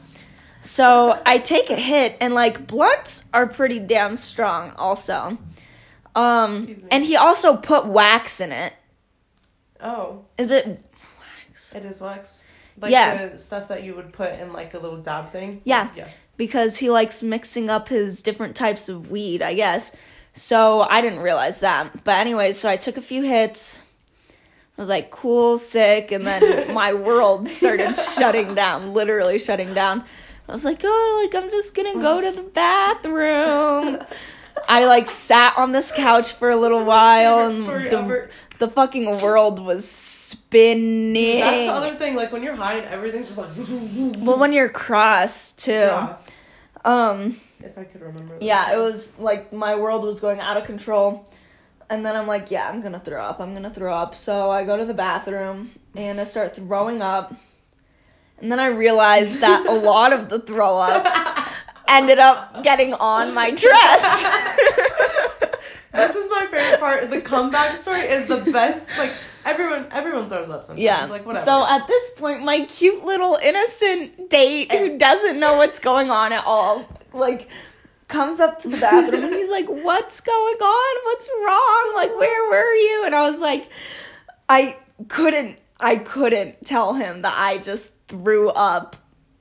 So 0.61 1.21
I 1.25 1.37
take 1.37 1.69
a 1.69 1.75
hit 1.75 2.17
and 2.21 2.33
like 2.33 2.65
blunts 2.67 3.29
are 3.33 3.45
pretty 3.45 3.79
damn 3.79 4.17
strong 4.17 4.71
also. 4.77 5.37
Um 6.15 6.75
and 6.89 7.03
he 7.03 7.15
also 7.15 7.57
put 7.57 7.85
wax 7.85 8.39
in 8.41 8.51
it. 8.51 8.73
Oh, 9.81 10.25
Is 10.37 10.51
it 10.51 10.65
wax? 11.47 11.75
it 11.75 11.85
is 11.85 12.01
wax. 12.01 12.43
Like 12.79 12.91
Yeah. 12.91 13.27
the 13.27 13.37
stuff 13.37 13.67
that 13.67 13.83
you 13.83 13.95
would 13.95 14.13
put 14.13 14.31
in 14.39 14.51
like 14.53 14.73
a 14.73 14.79
little 14.79 14.97
dab 14.99 15.29
thing. 15.29 15.61
Yeah. 15.63 15.89
Yes. 15.95 16.27
because 16.37 16.77
he 16.77 16.89
likes 16.89 17.21
mixing 17.21 17.69
up 17.69 17.89
his 17.89 18.21
different 18.21 18.55
types 18.55 18.89
of 18.89 19.11
weed, 19.11 19.41
I 19.43 19.53
guess. 19.53 19.95
So 20.33 20.81
I 20.81 21.01
didn't 21.01 21.19
realize 21.19 21.59
that. 21.59 22.03
But 22.03 22.15
anyways, 22.17 22.57
so 22.57 22.67
I 22.69 22.77
took 22.77 22.97
a 22.97 23.01
few 23.01 23.21
hits. 23.21 23.85
I 24.77 24.81
was 24.81 24.89
like, 24.89 25.11
cool, 25.11 25.57
sick, 25.59 26.11
and 26.11 26.25
then 26.25 26.73
my 26.73 26.93
world 26.93 27.47
started 27.47 27.95
shutting 28.17 28.55
down, 28.55 28.93
literally 28.93 29.37
shutting 29.37 29.73
down. 29.73 30.03
I 30.49 30.51
was 30.51 30.65
like, 30.65 30.81
oh, 30.83 31.21
like 31.23 31.41
I'm 31.41 31.51
just 31.51 31.75
gonna 31.75 32.01
go 32.01 32.21
to 32.21 32.31
the 32.35 32.43
bathroom. 32.49 33.99
I 34.67 34.85
like 34.85 35.07
sat 35.07 35.57
on 35.57 35.71
this 35.71 35.91
couch 35.91 36.33
for 36.33 36.49
a 36.49 36.55
little 36.55 36.83
while, 36.83 37.47
and 37.47 37.65
the, 37.65 37.97
ever. 37.97 38.29
the 38.59 38.67
fucking 38.67 39.21
world 39.21 39.59
was 39.59 39.87
spinning. 39.87 41.39
That's 41.39 41.67
the 41.67 41.73
other 41.73 41.95
thing. 41.95 42.15
Like 42.15 42.31
when 42.31 42.43
you're 42.43 42.55
high 42.55 42.75
and 42.75 42.87
everything's 42.87 43.27
just 43.27 43.37
like. 43.37 44.25
well, 44.25 44.37
when 44.37 44.53
you're 44.53 44.69
crossed 44.69 45.59
too. 45.59 45.71
Yeah. 45.71 46.17
Um. 46.83 47.37
If 47.61 47.77
I 47.77 47.85
could 47.85 48.01
remember. 48.01 48.39
that. 48.39 48.41
yeah, 48.41 48.73
it 48.73 48.77
was 48.77 49.17
like 49.17 49.53
my 49.53 49.75
world 49.75 50.03
was 50.03 50.19
going 50.19 50.39
out 50.39 50.57
of 50.57 50.65
control. 50.65 51.25
And 51.93 52.03
then 52.03 52.15
I'm 52.15 52.25
like, 52.25 52.49
yeah, 52.49 52.67
I'm 52.69 52.81
gonna 52.81 52.99
throw 52.99 53.23
up. 53.23 53.39
I'm 53.39 53.53
gonna 53.53 53.69
throw 53.69 53.93
up. 53.93 54.15
So 54.15 54.49
I 54.49 54.65
go 54.65 54.77
to 54.77 54.83
the 54.83 54.95
bathroom 54.95 55.69
and 55.95 56.19
I 56.19 56.23
start 56.23 56.55
throwing 56.55 57.03
up. 57.03 57.35
And 58.39 58.51
then 58.51 58.59
I 58.59 58.65
realized 58.65 59.41
that 59.41 59.67
a 59.67 59.73
lot 59.73 60.11
of 60.11 60.27
the 60.27 60.39
throw 60.39 60.79
up 60.79 61.53
ended 61.87 62.17
up 62.17 62.63
getting 62.63 62.95
on 62.95 63.35
my 63.35 63.51
dress. 63.51 64.25
This 65.93 66.15
is 66.15 66.27
my 66.27 66.47
favorite 66.49 66.79
part. 66.79 67.11
The 67.11 67.21
comeback 67.21 67.77
story 67.77 67.99
is 67.99 68.27
the 68.27 68.37
best. 68.51 68.97
Like 68.97 69.13
everyone, 69.45 69.85
everyone 69.91 70.27
throws 70.27 70.49
up 70.49 70.65
sometimes. 70.65 70.83
yeah. 70.83 71.05
Like 71.05 71.23
whatever. 71.23 71.45
So 71.45 71.63
at 71.63 71.85
this 71.85 72.15
point, 72.17 72.43
my 72.43 72.65
cute 72.65 73.05
little 73.05 73.35
innocent 73.35 74.27
date 74.31 74.71
who 74.71 74.95
eh. 74.95 74.97
doesn't 74.97 75.39
know 75.39 75.57
what's 75.57 75.77
going 75.79 76.09
on 76.09 76.33
at 76.33 76.43
all, 76.45 76.89
like, 77.13 77.47
comes 78.13 78.39
up 78.39 78.59
to 78.59 78.69
the 78.69 78.77
bathroom 78.77 79.23
and 79.23 79.33
he's 79.33 79.49
like, 79.49 79.67
What's 79.67 80.21
going 80.21 80.57
on? 80.57 81.05
What's 81.05 81.29
wrong? 81.43 81.93
Like, 81.95 82.15
where 82.17 82.49
were 82.49 82.73
you? 82.75 83.03
And 83.07 83.15
I 83.15 83.29
was 83.29 83.41
like, 83.41 83.67
I 84.47 84.77
couldn't, 85.07 85.59
I 85.79 85.95
couldn't 85.97 86.63
tell 86.63 86.93
him 86.93 87.23
that 87.23 87.33
I 87.35 87.57
just 87.57 87.91
threw 88.07 88.49
up 88.49 88.95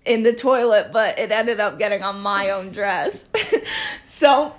in 0.07 0.23
the 0.23 0.33
toilet, 0.33 0.91
but 0.91 1.19
it 1.19 1.31
ended 1.31 1.61
up 1.61 1.79
getting 1.79 2.03
on 2.03 2.23
my 2.23 2.51
own 2.51 2.71
dress. 2.71 3.29
so 4.07 4.55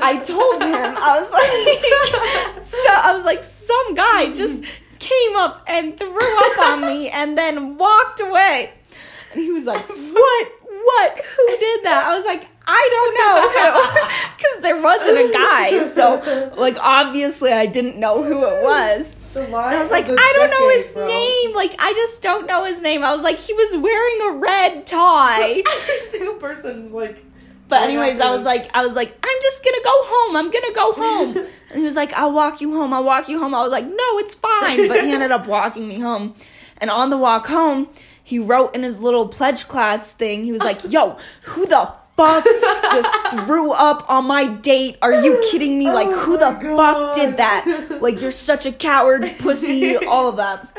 I 0.00 0.20
told 0.20 0.62
him, 0.62 0.94
I 0.96 1.20
was 1.20 1.30
like, 1.32 2.64
so 2.64 2.88
I 2.88 3.14
was 3.16 3.24
like, 3.24 3.42
some 3.42 3.94
guy 3.94 4.32
just 4.32 4.64
came 5.00 5.36
up 5.36 5.64
and 5.66 5.98
threw 5.98 6.38
up 6.38 6.58
on 6.58 6.82
me 6.82 7.10
and 7.10 7.36
then 7.36 7.76
walked 7.76 8.20
away. 8.20 8.72
And 9.32 9.42
he 9.42 9.50
was 9.50 9.66
like, 9.66 9.86
what? 9.88 10.52
What? 10.62 11.18
Who 11.18 11.56
did 11.58 11.84
that? 11.84 12.04
I 12.06 12.16
was 12.16 12.24
like, 12.24 12.46
I 12.66 12.88
don't 12.92 13.14
know 13.14 13.34
who. 14.30 14.36
Because 14.36 14.62
there 14.62 14.80
wasn't 14.82 15.18
a 15.18 15.32
guy. 15.32 15.84
So, 15.84 16.52
like, 16.56 16.76
obviously, 16.80 17.52
I 17.52 17.66
didn't 17.66 17.96
know 17.98 18.22
who 18.22 18.44
it 18.44 18.62
was. 18.62 19.14
And 19.36 19.54
I 19.54 19.82
was 19.82 19.90
like, 19.90 20.06
I 20.08 20.32
don't 20.36 20.50
know 20.50 20.70
his 20.70 20.92
bro. 20.94 21.06
name. 21.06 21.54
Like, 21.54 21.74
I 21.78 21.92
just 21.92 22.22
don't 22.22 22.46
know 22.46 22.64
his 22.64 22.80
name. 22.80 23.04
I 23.04 23.14
was 23.14 23.22
like, 23.22 23.38
he 23.38 23.52
was 23.52 23.76
wearing 23.76 24.34
a 24.34 24.38
red 24.40 24.86
tie. 24.86 25.62
Every 25.82 25.98
single 26.00 26.34
person's 26.34 26.92
like 26.92 27.22
But 27.68 27.82
anyways, 27.82 28.20
I 28.20 28.30
was 28.30 28.44
like, 28.44 28.70
I 28.74 28.84
was 28.84 28.96
like, 28.96 29.10
I'm 29.22 29.42
just 29.42 29.62
gonna 29.64 29.82
go 29.84 29.90
home. 29.92 30.36
I'm 30.36 30.50
gonna 30.50 30.74
go 30.74 30.92
home. 30.92 31.36
and 31.70 31.78
he 31.78 31.84
was 31.84 31.96
like, 31.96 32.14
I'll 32.14 32.32
walk 32.32 32.60
you 32.62 32.72
home. 32.72 32.94
I'll 32.94 33.04
walk 33.04 33.28
you 33.28 33.38
home. 33.38 33.54
I 33.54 33.62
was 33.62 33.72
like, 33.72 33.84
no, 33.84 34.18
it's 34.18 34.34
fine. 34.34 34.88
But 34.88 35.04
he 35.04 35.12
ended 35.12 35.32
up 35.32 35.46
walking 35.46 35.86
me 35.86 36.00
home. 36.00 36.34
And 36.78 36.90
on 36.90 37.10
the 37.10 37.18
walk 37.18 37.46
home, 37.46 37.90
he 38.24 38.38
wrote 38.38 38.74
in 38.74 38.82
his 38.82 39.00
little 39.00 39.28
pledge 39.28 39.68
class 39.68 40.12
thing. 40.14 40.44
He 40.44 40.52
was 40.52 40.62
like, 40.62 40.90
Yo, 40.90 41.18
who 41.42 41.66
the 41.66 41.92
fuck 42.16 42.44
just 42.44 43.44
threw 43.46 43.72
up 43.72 44.08
on 44.10 44.24
my 44.26 44.46
date? 44.46 44.96
Are 45.02 45.12
you 45.24 45.42
kidding 45.50 45.78
me? 45.78 45.90
Like, 45.90 46.08
Oh 46.08 46.18
who 46.20 46.38
the 46.38 46.50
my 46.52 46.76
fuck 46.76 47.14
did 47.14 47.36
that? 47.38 47.98
Like, 48.00 48.20
you're 48.20 48.32
such 48.32 48.66
a 48.66 48.72
coward, 48.72 49.22
pussy, 49.38 49.96
all 49.96 50.28
of 50.28 50.36
that. 50.36 50.76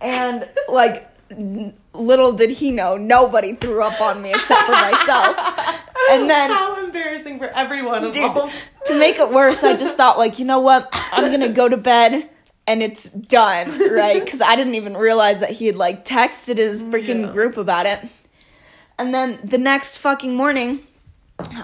And 0.00 0.48
like, 0.68 1.08
little 1.94 2.32
did 2.32 2.50
he 2.50 2.70
know, 2.70 2.96
nobody 2.96 3.54
threw 3.54 3.82
up 3.82 4.00
on 4.00 4.20
me 4.22 4.30
except 4.30 4.60
for 4.62 4.72
myself. 4.72 5.36
And 6.10 6.28
then 6.28 6.50
how 6.50 6.82
embarrassing 6.84 7.38
for 7.38 7.46
everyone 7.46 8.02
Dude, 8.10 8.16
involved. 8.16 8.54
to 8.86 8.98
make 8.98 9.18
it 9.18 9.30
worse, 9.30 9.62
I 9.62 9.76
just 9.76 9.96
thought, 9.96 10.18
like, 10.18 10.38
you 10.38 10.44
know 10.44 10.58
what? 10.60 10.88
I'm 11.12 11.30
gonna 11.30 11.48
go 11.52 11.68
to 11.68 11.76
bed 11.76 12.28
and 12.66 12.82
it's 12.82 13.10
done, 13.10 13.68
right? 13.92 14.22
Because 14.22 14.40
I 14.40 14.56
didn't 14.56 14.74
even 14.74 14.96
realize 14.96 15.40
that 15.40 15.50
he 15.50 15.66
had 15.66 15.76
like 15.76 16.04
texted 16.04 16.56
his 16.58 16.82
freaking 16.82 17.26
Yeah. 17.26 17.32
group 17.32 17.56
about 17.56 17.86
it. 17.86 18.06
And 18.98 19.12
then 19.14 19.40
the 19.42 19.58
next 19.58 19.98
fucking 19.98 20.34
morning, 20.36 20.80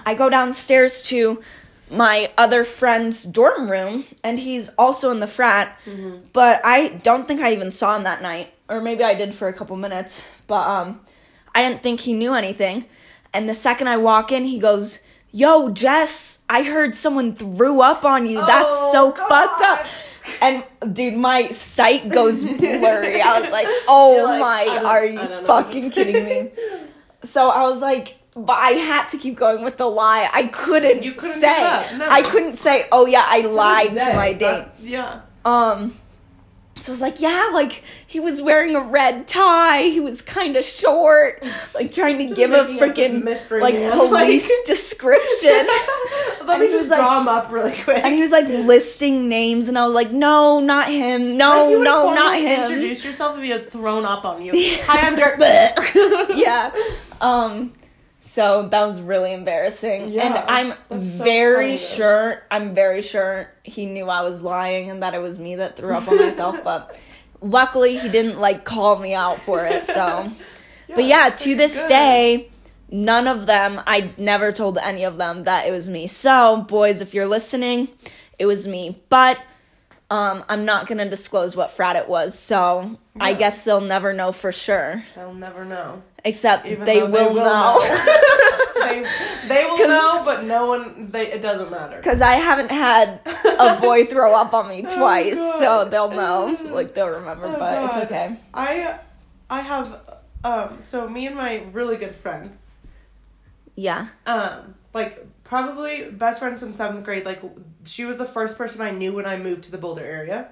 I 0.05 0.13
go 0.15 0.29
downstairs 0.29 1.03
to 1.05 1.41
my 1.91 2.31
other 2.37 2.63
friend's 2.63 3.23
dorm 3.23 3.69
room, 3.69 4.03
and 4.23 4.37
he's 4.39 4.69
also 4.77 5.09
in 5.11 5.19
the 5.19 5.27
frat. 5.27 5.79
But 6.33 6.61
I 6.63 6.89
don't 7.03 7.27
think 7.27 7.41
I 7.41 7.53
even 7.53 7.71
saw 7.71 7.95
him 7.95 8.03
that 8.03 8.21
night, 8.21 8.53
or 8.67 8.81
maybe 8.81 9.03
I 9.03 9.13
did 9.15 9.33
for 9.33 9.47
a 9.47 9.53
couple 9.53 9.75
minutes. 9.77 10.23
But 10.47 10.67
um, 10.67 11.01
I 11.55 11.63
didn't 11.63 11.81
think 11.81 12.01
he 12.01 12.13
knew 12.13 12.33
anything. 12.33 12.85
And 13.33 13.47
the 13.47 13.53
second 13.53 13.87
I 13.87 13.97
walk 13.97 14.31
in, 14.31 14.43
he 14.45 14.59
goes, 14.59 14.99
"Yo, 15.31 15.69
Jess, 15.69 16.43
I 16.49 16.63
heard 16.63 16.93
someone 16.95 17.33
threw 17.33 17.81
up 17.81 18.03
on 18.05 18.25
you. 18.27 18.35
That's 18.45 18.67
Oh, 18.69 18.89
so 18.91 19.11
God. 19.11 19.27
fucked 19.29 19.61
up." 19.61 19.85
And 20.41 20.63
dude, 20.95 21.15
my 21.15 21.47
sight 21.49 22.09
goes 22.09 22.43
blurry. 22.45 23.21
I 23.21 23.39
was 23.39 23.51
like, 23.51 23.67
"Oh 23.87 24.23
like, 24.27 24.39
my, 24.41 24.83
are 24.85 25.05
you 25.05 25.19
fucking 25.45 25.91
kidding 25.91 26.25
me?" 26.25 26.51
So 27.23 27.49
I 27.49 27.63
was 27.63 27.81
like, 27.81 28.17
but 28.35 28.53
I 28.57 28.71
had 28.71 29.07
to 29.09 29.17
keep 29.17 29.35
going 29.35 29.63
with 29.63 29.77
the 29.77 29.87
lie. 29.87 30.29
I 30.31 30.43
couldn't, 30.45 31.03
You 31.03 31.13
couldn't 31.13 31.35
say. 31.41 31.97
no. 31.97 32.07
I 32.09 32.21
couldn't 32.21 32.55
say, 32.55 32.87
"Oh 32.91 33.05
yeah, 33.05 33.25
I 33.27 33.41
To 33.41 33.47
lied 33.49 33.93
to 33.93 34.13
my 34.13 34.31
date." 34.33 34.39
that- 34.39 34.75
yeah. 34.81 35.21
Um, 35.43 35.95
so 36.79 36.91
I 36.91 36.93
was 36.93 37.01
like, 37.01 37.19
yeah, 37.19 37.49
like 37.51 37.83
he 38.07 38.21
was 38.21 38.41
wearing 38.41 38.73
a 38.77 38.79
red 38.81 39.27
tie. 39.27 39.81
He 39.81 39.99
was 39.99 40.21
kind 40.21 40.55
of 40.55 40.63
short, 40.63 41.43
like 41.75 41.93
trying 41.93 42.19
to 42.19 42.33
give 42.33 42.51
a 42.53 42.63
making 42.63 42.81
up 42.89 42.95
this 42.95 43.49
freaking 43.49 43.59
like 43.61 43.73
man, 43.73 43.91
police 43.91 44.49
like- 44.59 44.65
description. 44.67 45.67
Let 46.45 46.61
me 46.61 46.67
just 46.67 46.89
like- 46.89 46.99
draw 46.99 47.19
him 47.19 47.27
up 47.27 47.51
really 47.51 47.73
quick. 47.75 47.97
and 48.05 48.15
he 48.15 48.21
was 48.21 48.31
like 48.31 48.47
listing 48.47 49.27
names, 49.27 49.67
and 49.67 49.77
I 49.77 49.85
was 49.85 49.93
like, 49.95 50.11
no, 50.11 50.61
not 50.61 50.87
him. 50.87 51.35
No, 51.35 51.69
Like, 51.71 51.83
no, 51.83 52.13
not 52.13 52.39
him. 52.39 52.61
Introduce 52.63 53.03
yourself 53.03 53.35
if 53.37 53.43
he 53.43 53.49
had 53.49 53.69
thrown 53.69 54.05
up 54.05 54.23
on 54.23 54.41
you. 54.45 54.53
Hi, 54.85 55.05
I'm 55.05 55.15
Dirk. 55.17 55.39
yeah. 56.37 56.71
Um 57.21 57.73
so 58.21 58.67
that 58.67 58.85
was 58.85 59.01
really 59.01 59.33
embarrassing. 59.33 60.11
Yeah, 60.11 60.25
and 60.25 60.73
I'm 60.91 61.07
so 61.09 61.23
very 61.23 61.77
sure 61.77 62.43
I'm 62.51 62.75
very 62.75 63.01
sure 63.01 63.51
he 63.63 63.85
knew 63.85 64.09
I 64.09 64.21
was 64.21 64.43
lying 64.43 64.89
and 64.89 65.01
that 65.03 65.13
it 65.13 65.21
was 65.21 65.39
me 65.39 65.55
that 65.55 65.77
threw 65.77 65.93
up 65.93 66.07
on 66.07 66.17
myself, 66.17 66.61
but 66.63 66.99
luckily 67.41 67.97
he 67.97 68.09
didn't 68.09 68.39
like 68.39 68.65
call 68.65 68.97
me 68.97 69.13
out 69.13 69.39
for 69.39 69.65
it. 69.65 69.85
So 69.85 70.29
But 70.95 71.05
yeah, 71.05 71.29
to 71.29 71.55
this 71.55 71.81
good. 71.83 71.89
day 71.89 72.49
none 72.91 73.27
of 73.27 73.45
them 73.45 73.81
I 73.85 74.11
never 74.17 74.51
told 74.51 74.77
any 74.77 75.03
of 75.03 75.17
them 75.17 75.43
that 75.43 75.67
it 75.67 75.71
was 75.71 75.89
me. 75.89 76.07
So, 76.07 76.61
boys, 76.63 77.01
if 77.01 77.13
you're 77.13 77.27
listening, 77.27 77.89
it 78.37 78.45
was 78.45 78.67
me. 78.67 79.01
But 79.09 79.39
um, 80.11 80.43
I'm 80.49 80.65
not 80.65 80.87
gonna 80.87 81.09
disclose 81.09 81.55
what 81.55 81.71
frat 81.71 81.95
it 81.95 82.09
was, 82.09 82.37
so 82.37 82.97
I 83.19 83.33
guess 83.33 83.63
they'll 83.63 83.81
never 83.81 84.11
know 84.13 84.31
for 84.31 84.51
sure. 84.51 85.03
they'll 85.15 85.33
never 85.33 85.65
know. 85.65 86.01
Except 86.25 86.65
Even 86.65 86.83
they 86.85 87.01
will, 87.01 87.33
know. 87.33 87.79
they, 88.75 89.05
they 89.47 89.63
will 89.65 89.87
know, 89.87 90.21
but 90.25 90.43
no 90.43 90.67
one. 90.67 91.07
They 91.11 91.31
it 91.31 91.41
doesn't 91.41 91.71
matter. 91.71 91.95
Because 91.97 92.21
I 92.21 92.33
haven't 92.33 92.71
had 92.71 93.21
a 93.57 93.77
boy 93.79 94.05
throw 94.09 94.35
up 94.35 94.53
on 94.53 94.67
me 94.67 94.83
Oh, 94.89 94.95
twice, 94.97 95.37
God. 95.37 95.59
so 95.59 95.85
they'll 95.89 96.11
know. 96.11 96.57
Like 96.73 96.93
they'll 96.93 97.07
remember, 97.07 97.47
Oh, 97.47 97.51
but 97.59 97.59
God. 97.73 97.87
it's 97.89 97.97
okay. 98.11 98.35
I 98.53 98.99
I 99.49 99.61
have 99.61 100.01
um 100.43 100.77
so 100.81 101.07
me 101.07 101.27
and 101.27 101.35
my 101.35 101.63
really 101.71 101.95
good 101.97 102.15
friend 102.15 102.57
Yeah. 103.75 104.07
um 104.25 104.75
like 104.93 105.25
probably 105.49 106.11
best 106.11 106.39
friends 106.39 106.61
in 106.61 106.71
seventh 106.75 107.03
grade 107.03 107.25
like 107.25 107.41
she 107.83 108.05
was 108.05 108.19
the 108.19 108.25
first 108.25 108.55
person 108.55 108.81
i 108.81 108.91
knew 108.91 109.15
when 109.15 109.25
i 109.25 109.35
moved 109.35 109.63
to 109.63 109.71
the 109.71 109.79
boulder 109.79 110.05
area. 110.05 110.47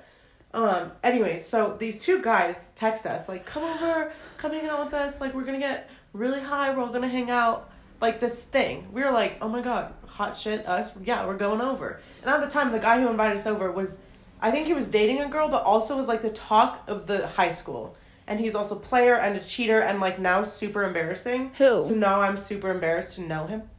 Um 0.54 0.92
anyways 1.04 1.46
so 1.46 1.78
these 1.78 2.02
two 2.02 2.20
guys 2.22 2.72
text 2.76 3.06
us 3.06 3.30
like 3.30 3.46
come 3.46 3.64
over 3.64 4.12
come 4.38 4.54
hang 4.54 4.68
out 4.68 4.84
with 4.84 4.94
us 4.96 5.22
like 5.22 5.36
we're 5.36 5.44
gonna 5.44 5.60
get 5.60 5.90
really 6.14 6.42
high 6.42 6.76
we're 6.76 6.82
all 6.82 6.92
gonna 6.92 7.08
hang 7.08 7.30
out 7.30 7.70
like 8.02 8.20
this 8.20 8.44
thing. 8.44 8.88
We 8.92 9.04
were 9.04 9.12
like 9.12 9.38
oh 9.40 9.48
my 9.48 9.62
god 9.62 9.94
hot 10.08 10.36
shit 10.36 10.68
us 10.68 10.98
yeah 11.04 11.28
we're 11.28 11.38
going 11.38 11.62
over. 11.62 12.02
And 12.24 12.32
at 12.32 12.42
the 12.42 12.50
time 12.50 12.72
the 12.72 12.80
guy 12.80 13.00
who 13.00 13.08
invited 13.08 13.38
us 13.38 13.46
over 13.46 13.72
was 13.72 14.02
i 14.42 14.50
think 14.50 14.66
he 14.66 14.74
was 14.74 14.90
dating 14.90 15.20
a 15.22 15.28
girl 15.30 15.48
but 15.48 15.64
also 15.64 15.96
was 15.96 16.08
like 16.08 16.24
the 16.24 16.32
talk 16.32 16.84
of 16.88 17.06
the 17.06 17.28
high 17.28 17.52
school. 17.52 17.96
And 18.26 18.40
he's 18.40 18.56
also 18.56 18.78
a 18.78 18.80
player 18.80 19.16
and 19.16 19.38
a 19.38 19.40
cheater 19.40 19.80
and 19.80 20.00
like 20.00 20.18
now 20.18 20.42
super 20.42 20.84
embarrassing. 20.84 21.52
Who? 21.60 21.84
so 21.84 21.94
now 21.94 22.22
i'm 22.22 22.36
super 22.36 22.72
embarrassed 22.72 23.18
to 23.18 23.22
know 23.22 23.46
him 23.46 23.70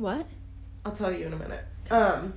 What? 0.00 0.26
I'll 0.86 0.92
tell 0.92 1.12
you 1.12 1.26
in 1.26 1.32
a 1.34 1.36
minute. 1.36 1.62
Um, 1.90 2.32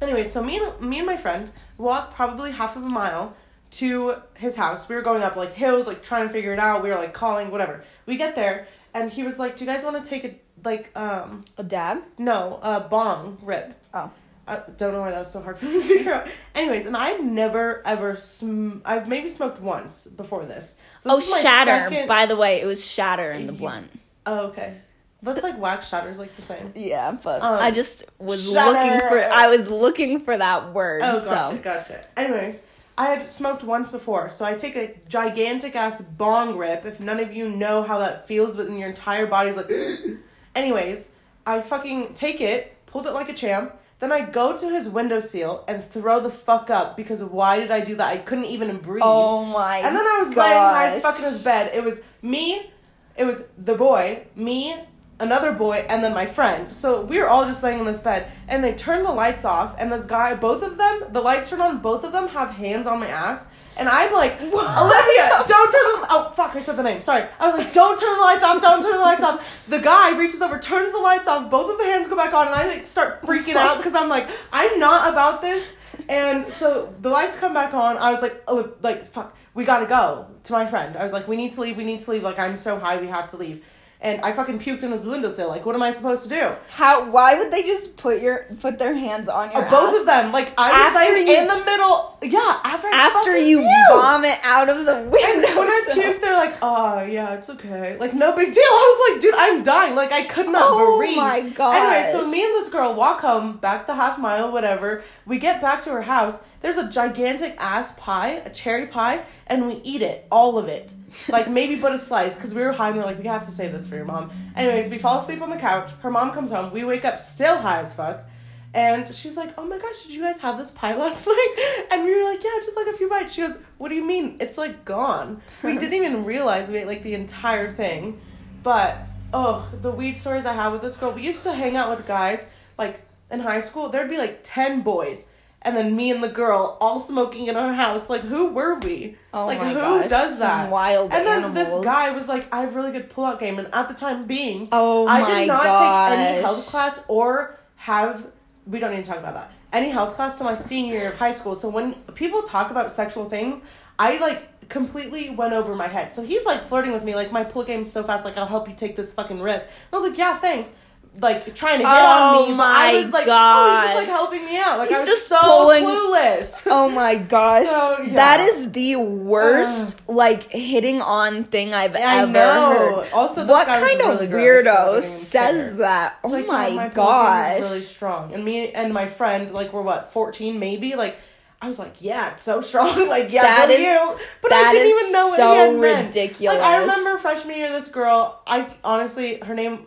anyway, 0.00 0.22
so 0.22 0.42
me 0.44 0.58
and 0.58 0.80
me 0.80 0.98
and 0.98 1.06
my 1.06 1.16
friend 1.16 1.50
walked 1.76 2.14
probably 2.14 2.52
half 2.52 2.76
of 2.76 2.84
a 2.84 2.88
mile 2.88 3.34
to 3.72 4.14
his 4.34 4.54
house. 4.54 4.88
We 4.88 4.94
were 4.94 5.02
going 5.02 5.22
up 5.22 5.34
like 5.34 5.52
hills, 5.52 5.88
like 5.88 6.02
trying 6.04 6.28
to 6.28 6.32
figure 6.32 6.52
it 6.52 6.60
out. 6.60 6.82
We 6.84 6.88
were 6.90 6.94
like 6.94 7.12
calling, 7.12 7.50
whatever. 7.50 7.82
We 8.06 8.16
get 8.16 8.36
there, 8.36 8.68
and 8.94 9.10
he 9.12 9.24
was 9.24 9.40
like, 9.40 9.56
"Do 9.56 9.64
you 9.64 9.70
guys 9.70 9.82
want 9.84 10.02
to 10.02 10.08
take 10.08 10.24
a 10.24 10.34
like 10.64 10.96
um 10.96 11.44
A 11.58 11.64
dab? 11.64 11.98
no 12.16 12.60
a 12.62 12.80
bong 12.80 13.38
rip?" 13.42 13.74
Oh. 13.92 14.10
I 14.46 14.62
don't 14.76 14.92
know 14.92 15.00
why 15.00 15.10
that 15.12 15.18
was 15.20 15.32
so 15.32 15.40
hard 15.42 15.58
for 15.58 15.66
me 15.66 15.74
to 15.74 15.82
figure 15.94 16.12
out. 16.12 16.28
Anyways, 16.56 16.86
and 16.86 16.96
I've 16.96 17.22
never 17.24 17.82
ever 17.86 18.14
sm- 18.16 18.78
I've 18.84 19.06
maybe 19.08 19.26
smoked 19.28 19.60
once 19.60 20.06
before 20.06 20.44
this. 20.44 20.76
So 21.00 21.10
Oh, 21.10 21.16
this 21.16 21.26
is 21.26 21.32
my 21.32 21.40
shatter. 21.40 21.88
second- 21.90 22.06
By 22.08 22.26
the 22.26 22.36
way, 22.36 22.60
it 22.60 22.66
was 22.66 22.84
shatter 22.88 23.30
in 23.32 23.46
the 23.46 23.52
blunt. 23.52 23.90
oh, 24.26 24.46
okay. 24.48 24.76
That's 25.22 25.42
like 25.42 25.58
wax 25.58 25.88
shatters, 25.88 26.18
like 26.18 26.34
the 26.36 26.42
same. 26.42 26.72
Yeah, 26.74 27.12
but 27.12 27.42
Um, 27.42 27.58
I 27.60 27.70
just 27.70 28.04
was 28.18 28.52
shatter. 28.52 28.72
looking 28.72 29.08
for. 29.08 29.18
I 29.18 29.48
was 29.48 29.70
looking 29.70 30.20
for 30.20 30.36
that 30.36 30.72
word. 30.72 31.02
Oh, 31.04 31.18
so 31.18 31.30
gotcha, 31.30 31.58
gotcha. 31.58 32.04
Anyways, 32.16 32.64
I 32.96 33.06
had 33.06 33.28
smoked 33.30 33.62
once 33.62 33.92
before, 33.92 34.30
so 34.30 34.44
I 34.44 34.54
take 34.54 34.76
a 34.76 34.94
gigantic 35.08 35.76
ass 35.76 36.00
bong 36.00 36.56
rip. 36.56 36.84
If 36.86 37.00
none 37.00 37.20
of 37.20 37.32
you 37.34 37.48
know 37.48 37.82
how 37.82 37.98
that 37.98 38.26
feels, 38.28 38.56
but 38.56 38.70
your 38.70 38.88
entire 38.88 39.26
body's 39.26 39.56
like. 39.56 39.70
Anyways, 40.54 41.12
I 41.46 41.60
fucking 41.60 42.14
take 42.14 42.40
it, 42.40 42.74
pulled 42.86 43.06
it 43.06 43.12
like 43.12 43.28
a 43.28 43.34
champ. 43.34 43.76
Then 44.00 44.12
I 44.12 44.22
go 44.24 44.56
to 44.56 44.68
his 44.70 44.88
window 44.88 45.20
seal 45.20 45.62
and 45.68 45.84
throw 45.84 46.20
the 46.20 46.30
fuck 46.30 46.70
up 46.70 46.96
because 46.96 47.22
why 47.22 47.60
did 47.60 47.70
I 47.70 47.80
do 47.80 47.96
that? 47.96 48.06
I 48.08 48.16
couldn't 48.16 48.46
even 48.46 48.78
breathe. 48.78 49.02
Oh 49.04 49.44
my. 49.44 49.76
And 49.78 49.94
then 49.94 50.06
I 50.06 50.18
was 50.20 50.34
laying 50.34 50.52
high 50.56 50.86
as 50.86 50.94
gosh. 51.02 51.02
fuck 51.02 51.18
in 51.22 51.30
his 51.30 51.44
bed. 51.44 51.70
It 51.74 51.84
was 51.84 52.02
me, 52.22 52.70
it 53.16 53.24
was 53.24 53.44
the 53.58 53.74
boy, 53.74 54.22
me, 54.34 54.74
another 55.20 55.52
boy, 55.52 55.86
and 55.88 56.02
then 56.02 56.12
my 56.12 56.26
friend. 56.26 56.72
So 56.72 57.02
we 57.02 57.18
were 57.18 57.28
all 57.28 57.44
just 57.44 57.62
laying 57.62 57.78
in 57.78 57.84
this 57.84 58.00
bed, 58.00 58.32
and 58.48 58.64
they 58.64 58.74
turned 58.74 59.04
the 59.04 59.12
lights 59.12 59.44
off, 59.44 59.76
and 59.78 59.92
this 59.92 60.06
guy, 60.06 60.34
both 60.34 60.62
of 60.62 60.76
them, 60.76 61.04
the 61.12 61.20
lights 61.20 61.50
turned 61.50 61.62
on, 61.62 61.78
both 61.78 62.02
of 62.04 62.12
them 62.12 62.28
have 62.28 62.50
hands 62.50 62.86
on 62.86 62.98
my 62.98 63.06
ass. 63.06 63.50
And 63.76 63.88
I'm 63.88 64.12
like, 64.12 64.40
Olivia, 64.42 65.44
don't 65.46 65.72
turn 65.72 66.00
the 66.00 66.06
oh 66.10 66.32
fuck, 66.36 66.56
I 66.56 66.60
said 66.60 66.76
the 66.76 66.82
name. 66.82 67.00
Sorry. 67.00 67.24
I 67.38 67.50
was 67.50 67.64
like, 67.64 67.72
don't 67.72 67.98
turn 67.98 68.14
the 68.14 68.20
lights 68.20 68.44
off, 68.44 68.60
don't 68.60 68.82
turn 68.82 68.92
the 68.92 68.98
lights 68.98 69.22
off. 69.22 69.66
The 69.66 69.78
guy 69.78 70.18
reaches 70.18 70.42
over, 70.42 70.58
turns 70.58 70.92
the 70.92 70.98
lights 70.98 71.28
off, 71.28 71.50
both 71.50 71.70
of 71.70 71.78
the 71.78 71.84
hands 71.84 72.08
go 72.08 72.16
back 72.16 72.34
on, 72.34 72.46
and 72.46 72.54
I 72.56 72.66
like 72.66 72.86
start 72.86 73.22
freaking 73.22 73.54
out 73.54 73.76
because 73.76 73.94
I'm 73.94 74.08
like, 74.08 74.28
I'm 74.52 74.78
not 74.80 75.10
about 75.10 75.40
this. 75.40 75.74
And 76.08 76.50
so 76.52 76.92
the 77.00 77.08
lights 77.08 77.38
come 77.38 77.54
back 77.54 77.72
on. 77.72 77.96
I 77.96 78.10
was 78.10 78.22
like, 78.22 78.42
oh, 78.48 78.72
like 78.82 79.06
fuck, 79.06 79.36
we 79.54 79.64
gotta 79.64 79.86
go 79.86 80.26
to 80.44 80.52
my 80.52 80.66
friend. 80.66 80.96
I 80.96 81.02
was 81.02 81.12
like, 81.12 81.28
we 81.28 81.36
need 81.36 81.52
to 81.52 81.60
leave, 81.60 81.76
we 81.76 81.84
need 81.84 82.02
to 82.02 82.10
leave. 82.10 82.22
Like 82.22 82.38
I'm 82.38 82.56
so 82.56 82.78
high, 82.78 83.00
we 83.00 83.06
have 83.06 83.30
to 83.30 83.36
leave. 83.36 83.64
And 84.02 84.22
I 84.22 84.32
fucking 84.32 84.58
puked 84.60 84.82
in 84.82 84.92
his 84.92 85.02
windowsill. 85.02 85.48
Like, 85.50 85.66
what 85.66 85.74
am 85.74 85.82
I 85.82 85.90
supposed 85.90 86.22
to 86.22 86.30
do? 86.30 86.52
How? 86.70 87.10
Why 87.10 87.38
would 87.38 87.50
they 87.50 87.62
just 87.64 87.98
put 87.98 88.22
your 88.22 88.46
put 88.62 88.78
their 88.78 88.94
hands 88.94 89.28
on 89.28 89.50
your 89.52 89.66
Oh, 89.66 89.70
both 89.70 90.00
of 90.00 90.06
them. 90.06 90.32
Like 90.32 90.54
I 90.56 90.70
was 90.70 90.96
After 90.96 91.16
like 91.18 91.26
you- 91.26 91.36
in 91.36 91.46
the 91.48 91.62
middle. 91.66 92.18
Yeah, 92.22 92.60
after 92.64 92.88
after 92.88 93.36
you 93.36 93.58
puked. 93.60 93.88
vomit 93.90 94.38
out 94.42 94.70
of 94.70 94.86
the 94.86 94.94
window. 95.02 95.48
And 95.48 95.58
when 95.58 95.68
I 95.68 95.84
puked, 95.90 96.20
they're 96.22 96.34
like, 96.36 96.54
"Oh 96.62 97.02
yeah, 97.02 97.34
it's 97.34 97.50
okay. 97.50 97.98
Like 98.00 98.14
no 98.14 98.34
big 98.34 98.52
deal." 98.54 98.62
I 98.64 98.96
was 99.08 99.12
like, 99.12 99.20
"Dude, 99.20 99.34
I'm 99.36 99.62
dying. 99.62 99.94
Like 99.94 100.12
I 100.12 100.22
could 100.24 100.48
not 100.48 100.62
Oh 100.70 100.96
breathe." 100.96 101.16
my 101.18 101.40
god. 101.50 101.76
Anyway, 101.76 102.10
so 102.10 102.26
me 102.26 102.42
and 102.42 102.54
this 102.54 102.70
girl 102.70 102.94
walk 102.94 103.20
home, 103.20 103.58
back 103.58 103.86
the 103.86 103.94
half 103.94 104.18
mile, 104.18 104.50
whatever. 104.50 105.02
We 105.26 105.38
get 105.38 105.60
back 105.60 105.82
to 105.82 105.90
her 105.90 106.02
house, 106.02 106.40
There's 106.60 106.76
a 106.76 106.88
gigantic 106.88 107.56
ass 107.58 107.92
pie, 107.92 108.42
a 108.44 108.50
cherry 108.50 108.86
pie, 108.86 109.24
and 109.46 109.66
we 109.66 109.80
eat 109.82 110.02
it, 110.02 110.26
all 110.30 110.58
of 110.58 110.68
it. 110.68 110.92
Like 111.28 111.48
maybe 111.48 111.76
but 111.76 111.92
a 111.92 111.98
slice, 111.98 112.34
because 112.34 112.54
we 112.54 112.62
were 112.62 112.72
high 112.72 112.88
and 112.88 112.96
we 112.96 113.02
are 113.02 113.06
like, 113.06 113.18
we 113.18 113.26
have 113.26 113.46
to 113.46 113.52
save 113.52 113.72
this 113.72 113.88
for 113.88 113.96
your 113.96 114.04
mom. 114.04 114.30
Anyways, 114.54 114.90
we 114.90 114.98
fall 114.98 115.18
asleep 115.18 115.40
on 115.40 115.50
the 115.50 115.56
couch. 115.56 115.92
Her 116.02 116.10
mom 116.10 116.32
comes 116.32 116.50
home. 116.50 116.72
We 116.72 116.84
wake 116.84 117.04
up 117.04 117.18
still 117.18 117.58
high 117.58 117.80
as 117.80 117.94
fuck. 117.94 118.24
And 118.72 119.12
she's 119.12 119.36
like, 119.36 119.54
Oh 119.58 119.64
my 119.64 119.78
gosh, 119.78 120.02
did 120.02 120.12
you 120.12 120.20
guys 120.20 120.38
have 120.40 120.56
this 120.56 120.70
pie 120.70 120.94
last 120.96 121.26
night? 121.26 121.86
And 121.90 122.04
we 122.04 122.14
were 122.14 122.30
like, 122.30 122.42
Yeah, 122.44 122.50
just 122.64 122.76
like 122.76 122.86
a 122.86 122.92
few 122.92 123.08
bites. 123.08 123.34
She 123.34 123.40
goes, 123.42 123.60
What 123.78 123.88
do 123.88 123.94
you 123.94 124.04
mean? 124.04 124.36
It's 124.40 124.58
like 124.58 124.84
gone. 124.84 125.42
We 125.64 125.76
didn't 125.76 125.94
even 125.94 126.24
realize 126.24 126.70
we 126.70 126.78
ate 126.78 126.86
like 126.86 127.02
the 127.02 127.14
entire 127.14 127.72
thing. 127.72 128.20
But 128.62 128.98
oh, 129.32 129.68
the 129.80 129.90
weed 129.90 130.16
stories 130.18 130.46
I 130.46 130.52
have 130.54 130.72
with 130.72 130.82
this 130.82 130.96
girl. 130.96 131.12
We 131.12 131.22
used 131.22 131.42
to 131.44 131.52
hang 131.52 131.76
out 131.76 131.96
with 131.96 132.06
guys 132.06 132.48
like 132.78 133.02
in 133.30 133.40
high 133.40 133.60
school. 133.60 133.88
There'd 133.88 134.10
be 134.10 134.18
like 134.18 134.40
ten 134.42 134.82
boys, 134.82 135.28
and 135.62 135.76
then 135.76 135.94
me 135.94 136.10
and 136.10 136.22
the 136.22 136.28
girl 136.28 136.78
all 136.80 137.00
smoking 137.00 137.48
in 137.48 137.56
our 137.56 137.72
house. 137.72 138.08
Like 138.08 138.22
who 138.22 138.50
were 138.52 138.78
we? 138.78 139.16
Oh 139.32 139.46
like 139.46 139.58
who 139.58 139.74
gosh, 139.74 140.08
does 140.08 140.38
that? 140.38 140.70
wild 140.70 141.12
And 141.12 141.26
then 141.26 141.54
this 141.54 141.68
guy 141.84 142.14
was 142.14 142.28
like, 142.28 142.52
"I 142.52 142.62
have 142.62 142.74
really 142.74 142.92
good 142.92 143.10
pull-out 143.10 143.40
game," 143.40 143.58
and 143.58 143.68
at 143.74 143.88
the 143.88 143.94
time 143.94 144.26
being, 144.26 144.68
Oh 144.72 145.06
I 145.06 145.24
did 145.24 145.48
not 145.48 146.10
take 146.10 146.18
any 146.18 146.42
health 146.42 146.66
class 146.66 147.00
or 147.08 147.58
have. 147.76 148.26
We 148.66 148.78
don't 148.78 148.90
need 148.92 149.04
to 149.04 149.10
talk 149.10 149.18
about 149.18 149.34
that. 149.34 149.52
Any 149.72 149.90
health 149.90 150.14
class 150.16 150.36
till 150.36 150.46
my 150.46 150.54
senior 150.54 150.94
year 150.94 151.08
of 151.08 151.18
high 151.18 151.30
school. 151.30 151.54
So 151.54 151.68
when 151.68 151.94
people 152.14 152.42
talk 152.42 152.70
about 152.70 152.90
sexual 152.92 153.28
things, 153.28 153.62
I 153.98 154.18
like 154.18 154.68
completely 154.70 155.30
went 155.30 155.52
over 155.52 155.74
my 155.74 155.88
head. 155.88 156.14
So 156.14 156.22
he's 156.22 156.46
like 156.46 156.62
flirting 156.62 156.92
with 156.92 157.04
me, 157.04 157.14
like 157.14 157.32
my 157.32 157.44
pull 157.44 157.64
game's 157.64 157.92
so 157.92 158.02
fast, 158.02 158.24
like 158.24 158.38
I'll 158.38 158.46
help 158.46 158.68
you 158.68 158.74
take 158.74 158.96
this 158.96 159.12
fucking 159.12 159.40
rip. 159.40 159.62
And 159.62 159.70
I 159.92 159.96
was 159.96 160.08
like, 160.08 160.18
yeah, 160.18 160.38
thanks. 160.38 160.74
Like 161.18 161.54
trying 161.56 161.80
to 161.80 161.86
hit 161.86 161.92
Oh 162.02 162.38
on 162.42 162.48
me, 162.50 162.56
but 162.56 162.62
I 162.66 162.92
was 163.02 163.10
like, 163.10 163.26
oh, 163.28 163.70
he's 163.72 163.84
just 163.84 163.96
like 163.96 164.08
helping 164.08 164.44
me 164.46 164.56
out. 164.58 164.78
Like 164.78 164.88
He's 164.90 164.96
I 164.96 165.00
was 165.00 165.08
just 165.08 165.28
so 165.28 165.36
clueless. 165.38 166.66
Oh 166.70 166.88
my 166.88 167.16
gosh. 167.16 167.66
So, 167.66 168.02
yeah. 168.02 168.14
That 168.14 168.40
is 168.40 168.70
the 168.72 168.96
worst 168.96 170.00
like 170.08 170.44
hitting 170.50 171.02
on 171.02 171.44
thing 171.44 171.74
I've 171.74 171.96
I 171.96 172.22
ever 172.22 172.30
know. 172.32 173.02
heard. 173.02 173.12
Also, 173.12 173.42
this 173.42 173.50
what 173.50 173.66
kind 173.66 174.00
of 174.00 174.20
I 174.20 174.26
weirdo 174.28 175.02
says 175.02 175.76
that? 175.78 176.16
Oh 176.24 176.28
like, 176.28 176.46
my, 176.46 176.68
yeah, 176.68 176.84
game 176.86 176.94
gosh. 176.94 177.60
really 177.60 177.80
strong. 177.80 178.32
And 178.32 178.44
me 178.44 178.70
and 178.70 178.94
my 178.94 179.06
friend, 179.06 179.50
like, 179.50 179.72
we're 179.72 179.82
what, 179.82 180.12
14 180.12 180.58
maybe? 180.58 180.94
Like, 180.94 181.16
I 181.60 181.66
was 181.68 181.78
like, 181.78 181.96
yeah, 181.98 182.32
it's 182.32 182.42
so 182.44 182.60
strong. 182.62 183.08
Like, 183.08 183.30
yeah, 183.32 183.42
That 183.42 183.70
is- 183.70 183.80
you. 183.80 184.18
But 184.42 184.52
I 184.52 184.72
didn't 184.72 184.88
even 184.96 185.12
know 185.12 185.28
what 185.28 185.36
so 185.36 185.50
he 185.52 185.58
had 185.58 185.76
meant. 185.76 186.06
ridiculous. 186.06 186.58
Like, 186.60 186.64
I 186.64 186.76
remember 186.78 187.18
freshman 187.18 187.56
year, 187.58 187.70
this 187.72 187.88
girl, 187.88 188.40
I 188.46 188.68
honestly, 188.84 189.40
her 189.40 189.54
name, 189.54 189.86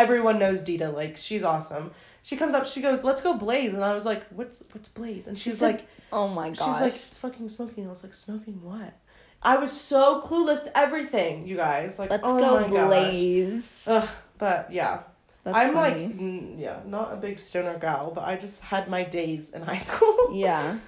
everyone 0.00 0.38
knows 0.38 0.62
Dita. 0.62 0.90
Like, 0.90 1.16
she's 1.16 1.44
awesome. 1.44 1.90
She 2.22 2.36
comes 2.36 2.54
up, 2.54 2.66
she 2.66 2.80
goes, 2.80 3.04
let's 3.04 3.20
go 3.22 3.34
Blaze. 3.36 3.72
And 3.74 3.84
I 3.84 3.94
was 3.94 4.04
like, 4.04 4.24
what's 4.30 4.62
what's 4.72 4.88
Blaze? 4.88 5.28
And 5.28 5.38
she's 5.38 5.58
said, 5.58 5.66
like, 5.74 5.86
Oh 6.12 6.28
my 6.28 6.48
god!" 6.50 6.56
She's 6.56 6.66
like, 6.66 6.92
it's 6.94 7.18
fucking 7.18 7.48
smoking. 7.48 7.86
I 7.86 7.88
was 7.88 8.02
like, 8.02 8.14
smoking 8.14 8.62
what? 8.62 8.94
I 9.42 9.58
was 9.58 9.70
so 9.70 10.20
clueless 10.20 10.64
to 10.64 10.76
everything, 10.76 11.46
you 11.46 11.56
guys. 11.56 11.98
Like, 11.98 12.10
Let's 12.10 12.22
oh 12.26 12.66
go 12.68 12.86
blaze. 12.88 13.86
Ugh, 13.88 14.08
but 14.38 14.72
yeah, 14.72 15.00
That's 15.44 15.56
I'm 15.56 15.74
like, 15.74 15.94
funny. 15.94 16.08
mm, 16.08 16.60
yeah, 16.60 16.80
not 16.86 17.12
a 17.12 17.16
big 17.16 17.38
stoner 17.38 17.78
gal, 17.78 18.10
but 18.12 18.24
I 18.24 18.36
just 18.36 18.62
had 18.62 18.88
my 18.88 19.04
days 19.04 19.52
in 19.54 19.62
high 19.70 19.78
school. 19.78 20.30
Yeah. 20.34 20.78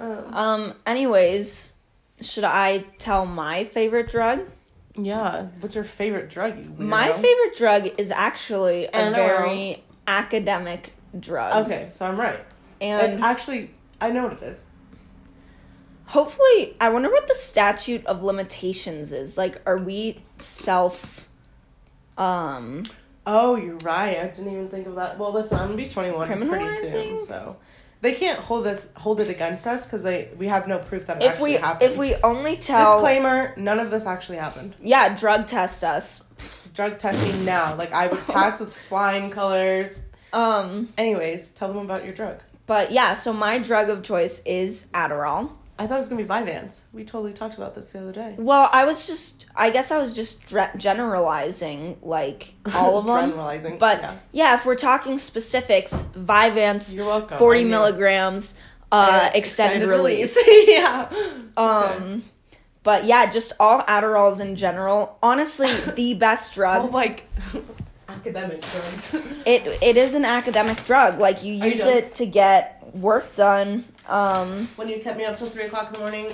Um, 0.00 0.34
Um 0.34 0.74
anyways, 0.86 1.74
should 2.20 2.44
I 2.44 2.78
tell 2.98 3.24
my 3.26 3.64
favorite 3.64 4.10
drug? 4.10 4.46
Yeah. 4.98 5.46
What's 5.60 5.74
your 5.74 5.84
favorite 5.84 6.30
drug? 6.30 6.58
You? 6.58 6.74
My 6.78 7.12
favorite 7.12 7.56
drug 7.56 7.88
is 7.98 8.10
actually 8.10 8.86
a 8.86 8.90
NRL. 8.92 9.12
very 9.14 9.84
academic 10.06 10.92
drug. 11.18 11.66
Okay, 11.66 11.88
so 11.90 12.06
I'm 12.06 12.18
right. 12.18 12.40
And 12.80 13.12
it's 13.14 13.22
actually, 13.22 13.70
I 14.00 14.10
know 14.10 14.24
what 14.24 14.34
it 14.34 14.42
is. 14.42 14.66
hopefully, 16.06 16.74
I 16.80 16.88
wonder 16.90 17.10
what 17.10 17.26
the 17.28 17.34
statute 17.34 18.04
of 18.06 18.22
limitations 18.22 19.12
is. 19.12 19.36
Like, 19.36 19.60
are 19.66 19.78
we 19.78 20.22
self, 20.38 21.28
um, 22.16 22.86
Oh, 23.26 23.56
you're 23.56 23.76
right. 23.78 24.16
I 24.18 24.28
didn't 24.28 24.50
even 24.50 24.68
think 24.70 24.86
of 24.86 24.94
that. 24.94 25.18
Well, 25.18 25.32
listen, 25.32 25.58
I'm 25.58 25.66
gonna 25.66 25.76
be 25.76 25.88
21 25.88 26.48
pretty 26.48 26.72
soon, 26.72 27.20
so 27.20 27.56
they 28.00 28.14
can't 28.14 28.38
hold 28.38 28.64
this 28.64 28.88
hold 28.96 29.20
it 29.20 29.28
against 29.28 29.66
us 29.66 29.84
because 29.86 30.02
they 30.02 30.30
we 30.38 30.46
have 30.48 30.68
no 30.68 30.78
proof 30.78 31.06
that 31.06 31.22
it 31.22 31.24
if 31.26 31.32
actually 31.34 31.52
we 31.52 31.56
happened. 31.58 31.90
if 31.92 31.96
we 31.98 32.14
only 32.16 32.56
tell, 32.56 32.96
Disclaimer: 33.00 33.54
None 33.56 33.78
of 33.80 33.90
this 33.90 34.06
actually 34.06 34.38
happened. 34.38 34.74
yeah, 34.80 35.16
drug 35.16 35.46
test 35.46 35.82
us. 35.84 36.24
Drug 36.74 36.98
testing 36.98 37.44
now. 37.44 37.74
Like 37.74 37.92
I 37.92 38.06
would 38.06 38.20
pass 38.26 38.60
with 38.60 38.72
flying 38.76 39.30
colors. 39.30 40.04
Um, 40.32 40.92
Anyways, 40.98 41.50
tell 41.50 41.68
them 41.72 41.78
about 41.84 42.04
your 42.04 42.14
drug. 42.14 42.38
but 42.66 42.92
yeah, 42.92 43.14
so 43.14 43.32
my 43.32 43.58
drug 43.58 43.88
of 43.88 44.02
choice 44.02 44.42
is 44.44 44.86
Adderall. 44.94 45.50
I 45.78 45.86
thought 45.86 45.94
it 45.94 45.98
was 45.98 46.08
gonna 46.08 46.22
be 46.22 46.28
Vyvanse. 46.28 46.84
We 46.92 47.04
totally 47.04 47.32
talked 47.32 47.56
about 47.56 47.74
this 47.74 47.92
the 47.92 48.00
other 48.00 48.12
day. 48.12 48.34
Well, 48.36 48.68
I 48.72 48.84
was 48.84 49.06
just, 49.06 49.46
I 49.54 49.70
guess 49.70 49.90
I 49.92 49.98
was 49.98 50.12
just 50.14 50.44
dre- 50.46 50.70
generalizing 50.76 51.98
like 52.02 52.54
all 52.74 52.98
of 52.98 53.06
them. 53.06 53.30
Generalizing, 53.30 53.78
But 53.78 54.00
yeah. 54.00 54.14
yeah. 54.32 54.54
if 54.54 54.66
we're 54.66 54.74
talking 54.74 55.18
specifics, 55.18 56.10
Vyvanse, 56.16 56.94
You're 56.96 57.06
welcome. 57.06 57.38
40 57.38 57.60
I 57.60 57.64
milligrams, 57.64 58.54
uh, 58.90 59.20
Uh, 59.24 59.30
extended, 59.34 59.88
release. 59.88 60.36
yeah. 60.66 61.08
Um, 61.56 62.24
but 62.82 63.04
yeah, 63.04 63.30
just 63.30 63.52
all 63.60 63.82
Adderalls 63.82 64.40
in 64.40 64.56
general. 64.56 65.16
Honestly, 65.22 65.70
the 65.94 66.14
best 66.14 66.54
drug. 66.54 66.92
like 66.92 67.24
academic 68.08 68.62
drugs. 68.62 69.14
It 69.46 69.78
it 69.82 69.96
is 69.96 70.14
an 70.14 70.24
academic 70.24 70.84
drug. 70.84 71.18
Like 71.20 71.44
you 71.44 71.52
use 71.54 71.86
it 71.86 72.14
to 72.16 72.26
get 72.26 72.82
work 72.94 73.34
done. 73.34 73.84
Um, 74.08 74.66
when 74.76 74.88
you 74.88 74.98
kept 75.00 75.18
me 75.18 75.24
up 75.24 75.36
till 75.36 75.48
three 75.48 75.64
o'clock 75.64 75.88
in 75.88 75.92
the 75.94 75.98
morning. 76.00 76.26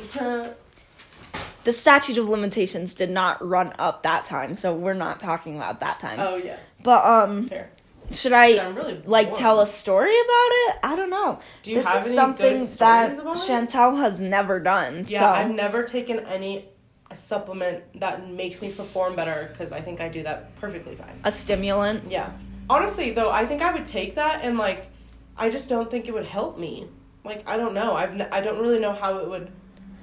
the 1.64 1.72
statute 1.72 2.18
of 2.18 2.28
limitations 2.28 2.94
did 2.94 3.10
not 3.10 3.46
run 3.46 3.72
up 3.78 4.02
that 4.02 4.24
time, 4.24 4.54
so 4.54 4.74
we're 4.74 4.94
not 4.94 5.18
talking 5.20 5.56
about 5.56 5.80
that 5.80 5.98
time. 6.00 6.18
oh 6.20 6.36
yeah, 6.36 6.56
But 6.82 7.04
um, 7.04 7.48
fair. 7.48 7.70
should 8.10 8.32
I 8.32 8.68
really 8.68 9.00
like 9.06 9.28
bored. 9.28 9.38
tell 9.38 9.60
a 9.60 9.66
story 9.66 10.10
about 10.14 10.48
it? 10.50 10.76
I 10.82 10.94
don't 10.96 11.10
know. 11.10 11.38
Do 11.62 11.70
you 11.70 11.78
this 11.78 11.86
have 11.86 12.06
is 12.06 12.14
something 12.14 12.58
that? 12.78 13.16
Chantel 13.18 13.98
has 13.98 14.20
never 14.20 14.60
done. 14.60 15.04
Yeah, 15.08 15.20
so 15.20 15.26
I've 15.26 15.50
never 15.50 15.82
taken 15.82 16.20
any 16.20 16.66
supplement 17.12 17.82
that 18.00 18.28
makes 18.28 18.60
me 18.60 18.68
perform 18.68 19.14
better 19.16 19.48
because 19.52 19.72
I 19.72 19.80
think 19.80 20.00
I 20.00 20.08
do 20.08 20.22
that 20.24 20.54
perfectly 20.56 20.96
fine. 20.96 21.20
a 21.24 21.32
stimulant. 21.32 22.10
Yeah. 22.10 22.30
Honestly, 22.68 23.10
though, 23.10 23.30
I 23.30 23.46
think 23.46 23.62
I 23.62 23.72
would 23.72 23.86
take 23.86 24.14
that 24.16 24.40
and 24.44 24.58
like, 24.58 24.88
I 25.36 25.48
just 25.50 25.68
don't 25.68 25.90
think 25.90 26.08
it 26.08 26.14
would 26.14 26.24
help 26.26 26.58
me. 26.58 26.88
Like, 27.24 27.42
I 27.48 27.56
don't 27.56 27.74
know. 27.74 27.94
I've 27.96 28.12
n- 28.20 28.28
I 28.30 28.40
don't 28.40 28.58
really 28.60 28.78
know 28.78 28.92
how 28.92 29.18
it 29.18 29.28
would 29.28 29.50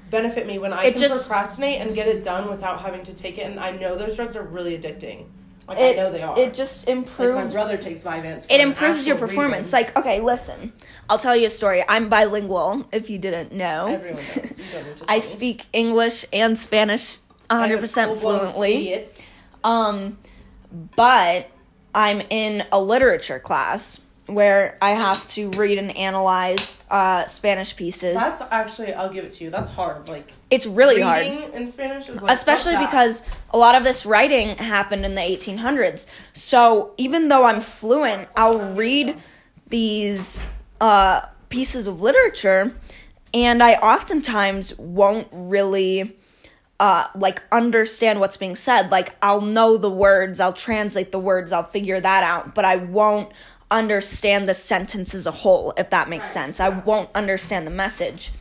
benefit 0.09 0.45
me 0.47 0.57
when 0.59 0.73
I 0.73 0.85
It 0.85 0.91
can 0.93 1.01
just- 1.01 1.27
procrastinate 1.27 1.79
and 1.81 1.93
get 1.95 2.07
it 2.07 2.23
done 2.23 2.49
without 2.49 2.81
having 2.81 3.03
to 3.03 3.13
take 3.13 3.37
it. 3.37 3.45
And 3.45 3.59
I 3.59 3.71
know 3.71 3.95
those 3.95 4.15
drugs 4.15 4.35
are 4.35 4.43
really 4.43 4.77
addicting. 4.77 5.25
Like 5.67 5.77
It, 5.77 5.93
I 5.97 6.01
know 6.01 6.11
they 6.11 6.21
are. 6.23 6.37
It 6.37 6.53
just 6.53 6.87
like 6.87 6.97
improves. 6.97 7.35
my 7.35 7.51
brother 7.61 7.77
takes 7.77 8.01
Vyvanse. 8.01 8.45
it 8.49 8.59
improves 8.59 9.07
your 9.07 9.15
performance. 9.17 9.67
reason. 9.67 9.79
Like, 9.79 9.97
okay, 9.97 10.19
listen, 10.19 10.73
I'll 11.09 11.19
tell 11.19 11.35
you 11.35 11.45
a 11.45 11.49
story. 11.51 11.83
I'm 11.87 12.09
bilingual. 12.09 12.87
If 12.91 13.09
you 13.09 13.17
didn't 13.19 13.53
know, 13.53 13.85
everyone 13.87 14.21
knows. 14.35 14.59
You 14.59 14.65
don't 14.73 14.87
need 14.87 14.97
to 14.97 15.05
I 15.07 15.15
me. 15.15 15.19
speak 15.21 15.65
English 15.71 16.25
and 16.33 16.57
Spanish 16.57 17.17
a 17.49 17.55
100 17.55 17.79
percent 17.79 18.17
fluently. 18.19 19.05
Um, 19.63 20.17
but 20.95 21.47
I'm 21.93 22.21
in 22.29 22.65
a 22.71 22.81
literature 22.81 23.39
class 23.39 24.01
where 24.33 24.77
I 24.81 24.91
have 24.91 25.25
to 25.29 25.49
read 25.51 25.77
and 25.77 25.95
analyze 25.95 26.83
uh, 26.89 27.25
Spanish 27.25 27.75
pieces. 27.75 28.15
That's 28.15 28.41
actually, 28.51 28.93
I'll 28.93 29.11
give 29.11 29.25
it 29.25 29.33
to 29.33 29.43
you. 29.43 29.49
That's 29.49 29.71
hard. 29.71 30.09
Like 30.09 30.31
it's 30.49 30.65
really 30.65 31.01
hard. 31.01 31.21
reading 31.21 31.53
in 31.53 31.67
Spanish 31.67 32.09
is 32.09 32.21
like 32.21 32.31
especially 32.33 32.77
because 32.77 33.25
a 33.51 33.57
lot 33.57 33.75
of 33.75 33.83
this 33.83 34.05
writing 34.05 34.57
happened 34.57 35.05
in 35.05 35.15
the 35.15 35.21
1800s. 35.21 36.09
So 36.33 36.93
even 36.97 37.29
though 37.29 37.45
I'm 37.45 37.61
fluent, 37.61 38.27
I'll 38.35 38.73
read 38.73 39.17
these 39.69 40.51
uh, 40.81 41.21
pieces 41.49 41.87
of 41.87 42.01
literature, 42.01 42.75
and 43.33 43.63
I 43.63 43.73
oftentimes 43.75 44.77
won't 44.77 45.27
really. 45.31 46.17
Uh, 46.79 47.05
like 47.13 47.43
understand 47.51 48.19
what's 48.19 48.37
being 48.37 48.55
said 48.55 48.89
like 48.89 49.15
i'll 49.21 49.41
know 49.41 49.77
the 49.77 49.87
words 49.87 50.39
i'll 50.39 50.51
translate 50.51 51.11
the 51.11 51.19
words 51.19 51.51
i'll 51.51 51.61
figure 51.61 51.99
that 51.99 52.23
out 52.23 52.55
but 52.55 52.65
i 52.65 52.75
won't 52.75 53.31
understand 53.71 54.47
the 54.47 54.53
sentence 54.53 55.13
as 55.15 55.25
a 55.25 55.31
whole 55.31 55.73
if 55.77 55.89
that 55.89 56.07
makes 56.09 56.29
sense 56.29 56.59
i 56.59 56.69
won't 56.69 57.09
understand 57.15 57.65
the 57.65 57.71
message 57.71 58.31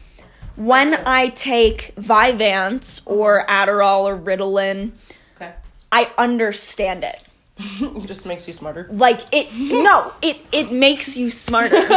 when 0.57 0.95
I 1.07 1.29
take 1.31 1.95
Vyvanse 1.97 3.01
or 3.07 3.47
Adderall 3.47 4.05
or 4.05 4.19
Ritalin, 4.19 4.93
okay, 5.37 5.55
I 5.91 6.11
understand 6.19 7.03
it. 7.03 7.23
it 7.59 8.07
just 8.07 8.27
makes 8.27 8.47
you 8.47 8.53
smarter. 8.53 8.87
Like 8.91 9.21
it 9.33 9.49
no, 9.83 10.13
it 10.21 10.39
it 10.53 10.71
makes 10.71 11.17
you 11.17 11.31
smarter. 11.31 11.89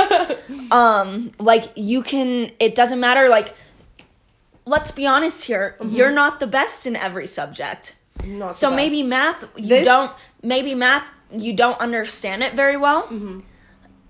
um 0.72 1.32
like 1.40 1.66
you 1.76 2.04
can 2.04 2.52
it 2.60 2.74
doesn't 2.74 3.02
matter 3.02 3.28
like 3.28 3.54
let's 4.66 4.92
be 4.92 5.06
honest 5.06 5.44
here, 5.46 5.76
you're 5.86 6.12
not 6.12 6.40
the 6.40 6.48
best 6.48 6.86
in 6.86 6.96
every 6.96 7.28
subject. 7.28 7.98
Not 8.26 8.56
So 8.56 8.72
maybe 8.74 9.04
math 9.04 9.44
you 9.58 9.68
This- 9.68 9.86
don't 9.86 10.14
maybe 10.42 10.74
math 10.74 11.10
you 11.42 11.54
don't 11.54 11.80
understand 11.80 12.44
it 12.44 12.54
very 12.56 12.78
well. 12.78 13.04
Mm-hmm. 13.04 13.40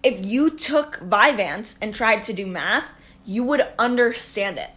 If 0.03 0.25
you 0.25 0.49
took 0.49 0.99
Vyvanse 0.99 1.77
and 1.81 1.93
tried 1.95 2.23
to 2.23 2.33
do 2.33 2.45
math, 2.45 2.85
you 3.25 3.43
would 3.45 3.61
understand 3.79 4.57
it. 4.59 4.71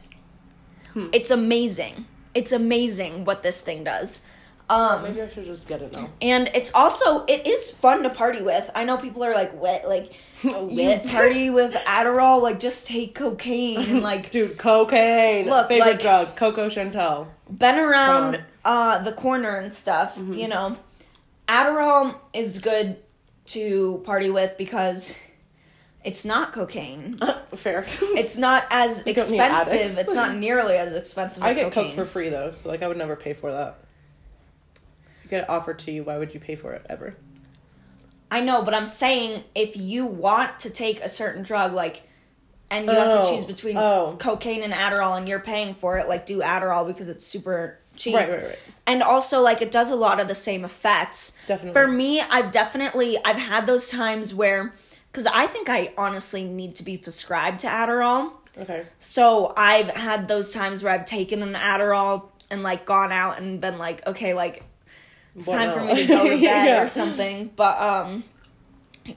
Hmm. 0.92 1.08
It's 1.12 1.30
amazing. 1.30 2.06
It's 2.34 2.52
amazing 2.52 3.24
what 3.24 3.42
this 3.42 3.60
thing 3.62 3.82
does. 3.84 4.24
Um, 4.68 5.04
Maybe 5.04 5.22
I 5.22 5.28
should 5.28 5.44
just 5.44 5.68
get 5.68 5.80
it 5.80 5.94
now. 5.94 6.10
and 6.20 6.50
it's 6.52 6.74
also 6.74 7.24
it 7.26 7.46
is 7.46 7.70
fun 7.70 8.02
to 8.02 8.10
party 8.10 8.42
with. 8.42 8.68
I 8.74 8.84
know 8.84 8.96
people 8.96 9.22
are 9.22 9.32
like, 9.32 9.52
"What? 9.52 9.86
Like 9.88 10.12
you 10.42 11.00
party 11.08 11.50
with 11.50 11.72
Adderall? 11.74 12.42
Like 12.42 12.58
just 12.58 12.84
take 12.88 13.14
cocaine 13.14 13.78
and 13.78 14.02
like 14.10 14.30
Dude, 14.30 14.58
cocaine. 14.58 15.46
Look, 15.46 15.68
favorite 15.68 15.86
like- 15.92 16.00
drug, 16.00 16.34
Coco 16.36 16.66
Chantel. 16.68 17.28
been 17.48 17.76
around 17.78 18.42
uh 18.64 19.00
the 19.04 19.12
corner 19.12 19.56
and 19.56 19.72
stuff, 19.72 20.16
Mm-hmm. 20.16 20.32
you 20.34 20.48
know. 20.48 20.76
Adderall 21.48 22.16
is 22.32 22.58
good 22.60 22.96
to 23.46 24.02
party 24.04 24.30
with 24.30 24.56
because 24.58 25.16
it's 26.04 26.24
not 26.24 26.52
cocaine. 26.52 27.20
Fair. 27.54 27.84
It's 28.00 28.36
not 28.36 28.66
as 28.70 29.02
We 29.06 29.12
don't 29.12 29.30
need 29.30 29.40
addicts. 29.40 29.72
expensive. 29.72 29.98
It's 29.98 30.14
not 30.14 30.34
nearly 30.36 30.76
as 30.76 30.92
expensive 30.94 31.42
I 31.42 31.50
as 31.50 31.56
get 31.56 31.72
cocaine. 31.72 31.86
coke 31.88 31.94
for 31.94 32.04
free 32.04 32.28
though, 32.28 32.52
so 32.52 32.68
like 32.68 32.82
I 32.82 32.88
would 32.88 32.96
never 32.96 33.16
pay 33.16 33.32
for 33.34 33.52
that. 33.52 33.78
You 35.24 35.30
get 35.30 35.42
it 35.44 35.50
offered 35.50 35.78
to 35.80 35.92
you, 35.92 36.04
why 36.04 36.18
would 36.18 36.34
you 36.34 36.40
pay 36.40 36.54
for 36.56 36.72
it 36.72 36.84
ever? 36.88 37.16
I 38.30 38.40
know, 38.40 38.62
but 38.62 38.74
I'm 38.74 38.86
saying 38.88 39.44
if 39.54 39.76
you 39.76 40.04
want 40.06 40.58
to 40.60 40.70
take 40.70 41.00
a 41.00 41.08
certain 41.08 41.42
drug, 41.44 41.72
like, 41.72 42.02
and 42.70 42.86
you 42.86 42.92
have 42.92 43.12
to 43.12 43.20
Oh, 43.22 43.34
choose 43.34 43.44
between 43.44 43.76
oh. 43.76 44.16
cocaine 44.18 44.62
and 44.62 44.72
Adderall, 44.72 45.16
and 45.16 45.28
you're 45.28 45.40
paying 45.40 45.74
for 45.74 45.98
it, 45.98 46.08
like, 46.08 46.26
do 46.26 46.40
Adderall 46.40 46.86
because 46.86 47.08
it's 47.08 47.24
super 47.26 47.78
cheap. 47.96 48.14
Right, 48.14 48.28
right, 48.28 48.42
right. 48.44 48.58
And 48.86 49.02
also, 49.02 49.40
like, 49.40 49.62
it 49.62 49.70
does 49.70 49.90
a 49.90 49.96
lot 49.96 50.20
of 50.20 50.28
the 50.28 50.34
same 50.34 50.64
effects. 50.64 51.32
Definitely. 51.46 51.80
For 51.80 51.86
me, 51.88 52.20
I've 52.20 52.50
definitely 52.50 53.18
I've 53.24 53.36
had 53.36 53.66
those 53.66 53.88
times 53.88 54.34
where, 54.34 54.72
because 55.12 55.26
I 55.26 55.46
think 55.46 55.68
I 55.68 55.92
honestly 55.96 56.44
need 56.44 56.74
to 56.76 56.82
be 56.82 56.96
prescribed 56.98 57.60
to 57.60 57.68
Adderall. 57.68 58.32
Okay. 58.58 58.84
So 58.98 59.52
I've 59.56 59.90
had 59.96 60.28
those 60.28 60.50
times 60.52 60.82
where 60.82 60.92
I've 60.92 61.04
taken 61.06 61.42
an 61.42 61.54
Adderall 61.54 62.30
and 62.50 62.62
like 62.62 62.84
gone 62.86 63.12
out 63.12 63.38
and 63.38 63.60
been 63.60 63.76
like, 63.78 64.06
okay, 64.06 64.32
like 64.34 64.62
it's 65.34 65.46
time 65.50 65.70
for 65.72 65.84
me 65.84 65.94
to 65.96 66.06
go 66.06 66.22
to 66.24 66.30
bed 66.30 66.40
Yeah. 66.40 66.82
or 66.82 66.88
something. 66.88 67.50
But 67.54 67.78
um 67.80 68.24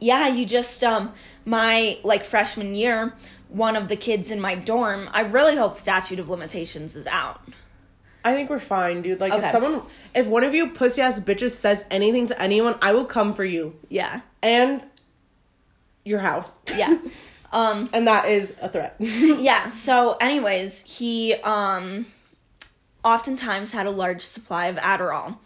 yeah, 0.02 0.28
you 0.28 0.46
just 0.46 0.84
um 0.84 1.14
my 1.46 1.98
like 2.04 2.24
freshman 2.24 2.76
year, 2.76 3.14
one 3.50 3.76
of 3.76 3.88
the 3.88 3.96
kids 3.96 4.32
in 4.32 4.40
my 4.40 4.56
dorm, 4.56 5.10
I 5.12 5.22
really 5.22 5.58
hope 5.58 5.78
statute 5.78 6.20
of 6.20 6.30
limitations 6.30 6.96
is 6.96 7.08
out. 7.08 7.42
I 8.24 8.34
think 8.34 8.50
we're 8.50 8.60
fine, 8.60 9.02
dude. 9.02 9.20
Like 9.20 9.34
Okay. 9.34 9.46
if 9.46 9.52
someone 9.52 9.82
if 10.14 10.28
one 10.28 10.44
of 10.44 10.54
you 10.54 10.70
pussy 10.72 11.02
ass 11.02 11.20
bitches 11.20 11.52
says 11.52 11.86
anything 11.90 12.28
to 12.28 12.42
anyone, 12.42 12.76
I 12.82 12.94
will 12.94 13.06
come 13.06 13.34
for 13.34 13.46
you. 13.46 13.76
Yeah. 13.90 14.22
And 14.44 14.84
your 16.06 16.20
house. 16.20 16.58
Yeah. 16.76 16.98
um 17.52 17.90
And 17.94 18.08
that 18.08 18.26
is 18.28 18.56
a 18.62 18.70
threat. 18.70 18.96
yeah, 19.00 19.70
so 19.70 20.18
anyways, 20.20 20.98
he 20.98 21.34
um 21.36 22.06
oftentimes 23.04 23.72
had 23.72 23.86
a 23.86 23.92
large 23.92 24.22
supply 24.22 24.66
of 24.68 24.76
Adderall. 24.76 25.38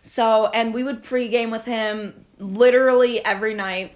So, 0.00 0.46
and 0.46 0.72
we 0.74 0.82
would 0.82 1.02
pregame 1.04 1.50
with 1.50 1.64
him 1.64 2.24
literally 2.38 3.24
every 3.24 3.54
night, 3.54 3.94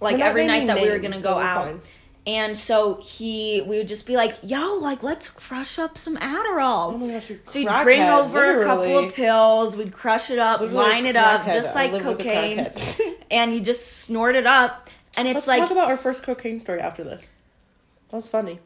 like 0.00 0.18
every 0.20 0.46
night 0.46 0.66
that 0.66 0.80
we 0.80 0.90
were 0.90 0.98
gonna 0.98 1.20
go 1.20 1.36
we're 1.36 1.42
out. 1.42 1.64
fine. 1.66 1.80
And 2.26 2.56
so 2.56 3.00
he, 3.02 3.62
we 3.62 3.78
would 3.78 3.88
just 3.88 4.06
be 4.06 4.14
like, 4.14 4.36
"Yo, 4.42 4.74
like 4.74 5.02
let's 5.02 5.30
crush 5.30 5.78
up 5.78 5.96
some 5.96 6.16
Adderall." 6.18 6.92
Oh 6.92 6.98
my 6.98 7.14
gosh, 7.14 7.28
so 7.44 7.58
we'd 7.58 7.68
bring 7.82 8.00
crackhead, 8.02 8.24
over 8.24 8.60
a 8.60 8.64
couple 8.64 8.98
of 8.98 9.14
pills, 9.14 9.74
we'd 9.76 9.92
crush 9.92 10.30
it 10.30 10.38
up, 10.38 10.60
Literally 10.60 10.84
line 10.84 11.06
it 11.06 11.16
up, 11.16 11.46
just 11.46 11.74
like 11.74 11.92
live 11.92 12.04
with 12.04 12.20
a 12.20 12.22
cocaine, 12.22 13.14
and 13.30 13.54
you 13.54 13.60
just 13.60 14.02
snort 14.04 14.36
it 14.36 14.46
up. 14.46 14.90
And 15.16 15.26
it's 15.26 15.46
Let's 15.46 15.48
like 15.48 15.60
talk 15.60 15.70
about 15.70 15.88
our 15.88 15.96
first 15.96 16.22
cocaine 16.22 16.60
story 16.60 16.80
after 16.80 17.02
this. 17.02 17.32
That 18.10 18.16
was 18.16 18.28
funny. 18.28 18.60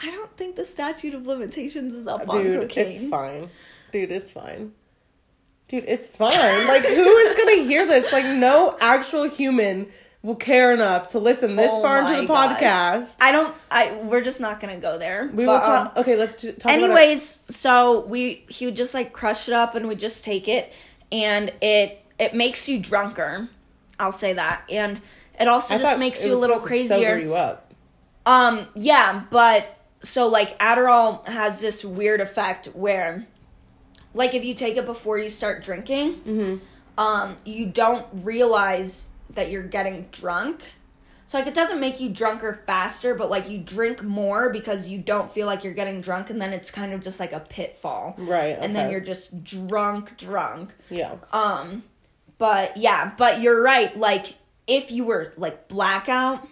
I 0.00 0.10
don't 0.10 0.36
think 0.36 0.56
the 0.56 0.64
statute 0.64 1.14
of 1.14 1.26
limitations 1.26 1.94
is 1.94 2.06
up 2.06 2.28
on 2.28 2.44
cocaine. 2.44 2.86
it's 2.88 3.02
fine. 3.04 3.50
Dude, 3.90 4.12
it's 4.12 4.30
fine. 4.30 4.72
Dude, 5.68 5.84
it's 5.86 6.08
fine. 6.08 6.66
like, 6.66 6.84
who 6.84 7.16
is 7.16 7.36
gonna 7.36 7.62
hear 7.62 7.86
this? 7.86 8.12
Like, 8.12 8.24
no 8.38 8.76
actual 8.80 9.28
human 9.28 9.88
will 10.22 10.34
care 10.36 10.74
enough 10.74 11.08
to 11.08 11.18
listen 11.18 11.54
this 11.56 11.70
Oh 11.72 11.80
far 11.82 12.00
into 12.00 12.20
the 12.22 12.26
gosh. 12.26 12.58
podcast. 12.60 13.16
I 13.20 13.32
don't. 13.32 13.54
I 13.70 13.94
we're 14.02 14.20
just 14.22 14.40
not 14.40 14.60
gonna 14.60 14.78
go 14.78 14.98
there. 14.98 15.30
We 15.32 15.46
But, 15.46 15.52
will 15.52 15.60
talk. 15.60 15.92
um, 15.96 16.00
okay, 16.02 16.16
let's 16.16 16.34
t- 16.36 16.52
talk. 16.52 16.70
anyways, 16.72 17.44
so 17.48 18.00
we 18.06 18.44
he 18.48 18.66
would 18.66 18.76
just 18.76 18.94
like 18.94 19.12
crush 19.12 19.48
it 19.48 19.54
up 19.54 19.74
and 19.74 19.86
we 19.88 19.94
just 19.94 20.24
take 20.24 20.48
it, 20.48 20.72
and 21.12 21.52
it 21.62 22.04
it 22.18 22.34
makes 22.34 22.68
you 22.68 22.78
drunker. 22.80 23.48
I'll 24.00 24.12
say 24.12 24.32
that, 24.34 24.62
and 24.70 25.00
it 25.38 25.48
also 25.48 25.76
I 25.76 25.78
just 25.78 25.98
makes 25.98 26.24
you 26.24 26.34
a 26.34 26.36
little 26.36 26.58
supposed 26.58 26.82
to 26.82 26.88
sober 26.88 27.04
crazier. 27.04 27.18
you 27.18 27.34
up. 27.34 27.72
Um, 28.26 28.66
yeah, 28.74 29.22
but 29.30 29.76
so 30.00 30.26
like 30.28 30.58
Adderall 30.58 31.26
has 31.28 31.60
this 31.60 31.84
weird 31.84 32.20
effect 32.20 32.66
where, 32.74 33.26
like, 34.14 34.34
if 34.34 34.44
you 34.44 34.52
take 34.54 34.76
it 34.76 34.84
before 34.84 35.16
you 35.18 35.28
start 35.28 35.62
drinking, 35.62 36.14
Mm-hmm. 36.26 37.00
um, 37.00 37.36
you 37.44 37.66
don't 37.66 38.06
realize 38.12 39.10
that 39.30 39.50
you're 39.50 39.62
getting 39.62 40.08
drunk. 40.10 40.72
So 41.26 41.36
like, 41.38 41.46
it 41.46 41.52
doesn't 41.54 41.78
make 41.78 42.00
you 42.00 42.08
drunker 42.08 42.62
faster, 42.66 43.14
but 43.14 43.28
like 43.28 43.50
you 43.50 43.58
drink 43.58 44.02
more 44.02 44.48
because 44.48 44.88
you 44.88 44.98
don't 44.98 45.30
feel 45.30 45.46
like 45.46 45.62
you're 45.62 45.74
getting 45.74 46.00
drunk, 46.00 46.30
and 46.30 46.40
then 46.40 46.54
it's 46.54 46.70
kind 46.70 46.94
of 46.94 47.02
just 47.02 47.20
like 47.20 47.32
a 47.32 47.40
pitfall, 47.40 48.14
Right, 48.16 48.56
And 48.58 48.74
then 48.74 48.90
you're 48.90 49.00
just 49.00 49.44
drunk, 49.44 50.16
drunk. 50.16 50.70
Yeah. 50.88 51.16
Um, 51.32 51.84
but 52.38 52.78
yeah, 52.78 53.12
but 53.18 53.42
you're 53.42 53.60
right. 53.60 53.94
Like, 53.94 54.36
if 54.66 54.90
you 54.90 55.04
were 55.04 55.34
like 55.36 55.68
blackout 55.68 56.48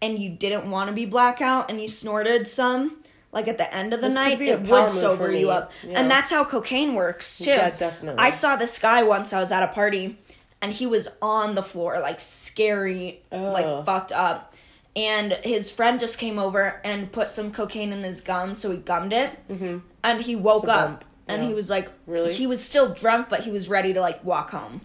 and 0.00 0.18
you 0.18 0.30
didn't 0.30 0.70
want 0.70 0.88
to 0.88 0.94
be 0.94 1.04
blackout 1.04 1.68
and 1.68 1.80
you 1.80 1.88
snorted 1.88 2.46
some, 2.46 3.02
like 3.32 3.48
at 3.48 3.58
the 3.58 3.74
end 3.74 3.92
of 3.92 4.00
the 4.00 4.06
This 4.06 4.14
night, 4.14 4.40
it 4.40 4.62
would 4.62 4.90
sober 4.90 5.32
you 5.32 5.50
up. 5.50 5.72
Yeah. 5.84 6.00
And 6.00 6.10
that's 6.10 6.30
how 6.30 6.44
cocaine 6.44 6.94
works 6.94 7.38
too. 7.38 7.50
Yeah, 7.50 7.70
definitely. 7.70 8.22
I 8.22 8.30
saw 8.30 8.56
this 8.56 8.78
guy 8.78 9.02
once. 9.02 9.32
I 9.32 9.40
was 9.40 9.50
at 9.50 9.62
a 9.62 9.68
party 9.68 10.16
and 10.62 10.72
he 10.72 10.86
was 10.86 11.08
on 11.20 11.54
the 11.54 11.62
floor, 11.62 12.00
like 12.00 12.20
scary, 12.20 13.22
like 13.30 13.84
fucked 13.84 14.12
up. 14.12 14.54
And 14.94 15.32
his 15.44 15.70
friend 15.70 16.00
just 16.00 16.18
came 16.18 16.38
over 16.38 16.80
and 16.82 17.12
put 17.12 17.28
some 17.28 17.52
cocaine 17.52 17.92
in 17.92 18.02
his 18.02 18.22
gum, 18.22 18.54
so 18.54 18.70
he 18.70 18.78
gummed 18.78 19.12
it. 19.12 19.30
Mm-hmm. 19.48 19.78
And 20.02 20.20
he 20.22 20.36
woke 20.36 20.68
up 20.68 21.04
and 21.28 21.42
he 21.42 21.52
was 21.52 21.68
like, 21.68 21.90
Really? 22.06 22.32
He 22.32 22.46
was 22.46 22.64
still 22.64 22.94
drunk, 22.94 23.28
but 23.28 23.40
he 23.40 23.50
was 23.50 23.68
ready 23.68 23.92
to 23.92 24.00
like 24.00 24.24
walk 24.24 24.50
home. 24.50 24.80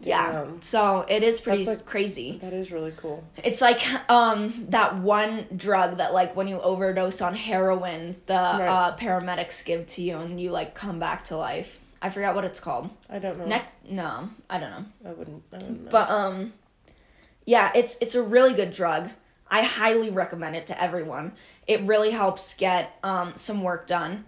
Yeah. 0.00 0.46
So 0.60 1.06
it 1.08 1.22
is 1.22 1.40
pretty 1.40 1.64
like, 1.64 1.86
crazy. 1.86 2.38
That 2.38 2.52
is 2.52 2.70
really 2.70 2.92
cool. 2.96 3.24
It's 3.42 3.60
like 3.60 3.80
um 4.10 4.66
that 4.68 4.96
one 4.96 5.46
drug 5.56 5.96
that 5.98 6.12
like 6.12 6.36
when 6.36 6.48
you 6.48 6.60
overdose 6.60 7.22
on 7.22 7.34
heroin, 7.34 8.16
the 8.26 8.34
uh, 8.34 8.96
paramedics 8.96 9.64
give 9.64 9.86
to 9.86 10.02
you 10.02 10.18
and 10.18 10.38
you 10.38 10.50
like 10.50 10.74
come 10.74 10.98
back 10.98 11.24
to 11.24 11.36
life. 11.36 11.80
I 12.02 12.10
forgot 12.10 12.34
what 12.34 12.44
it's 12.44 12.60
called. 12.60 12.90
I 13.08 13.18
don't 13.18 13.38
know. 13.38 13.46
Next, 13.46 13.76
no, 13.88 14.30
I 14.50 14.58
don't 14.58 14.70
know. 14.70 14.84
I 15.10 15.12
wouldn't. 15.12 15.42
I 15.52 15.56
wouldn't 15.56 15.84
know. 15.84 15.90
But 15.90 16.10
um, 16.10 16.52
yeah, 17.44 17.72
it's 17.74 17.98
it's 18.00 18.14
a 18.14 18.22
really 18.22 18.54
good 18.54 18.72
drug. 18.72 19.10
I 19.48 19.62
highly 19.62 20.10
recommend 20.10 20.56
it 20.56 20.66
to 20.68 20.82
everyone. 20.82 21.32
It 21.66 21.80
really 21.82 22.10
helps 22.10 22.54
get 22.56 22.98
um 23.02 23.32
some 23.36 23.62
work 23.62 23.86
done, 23.86 24.24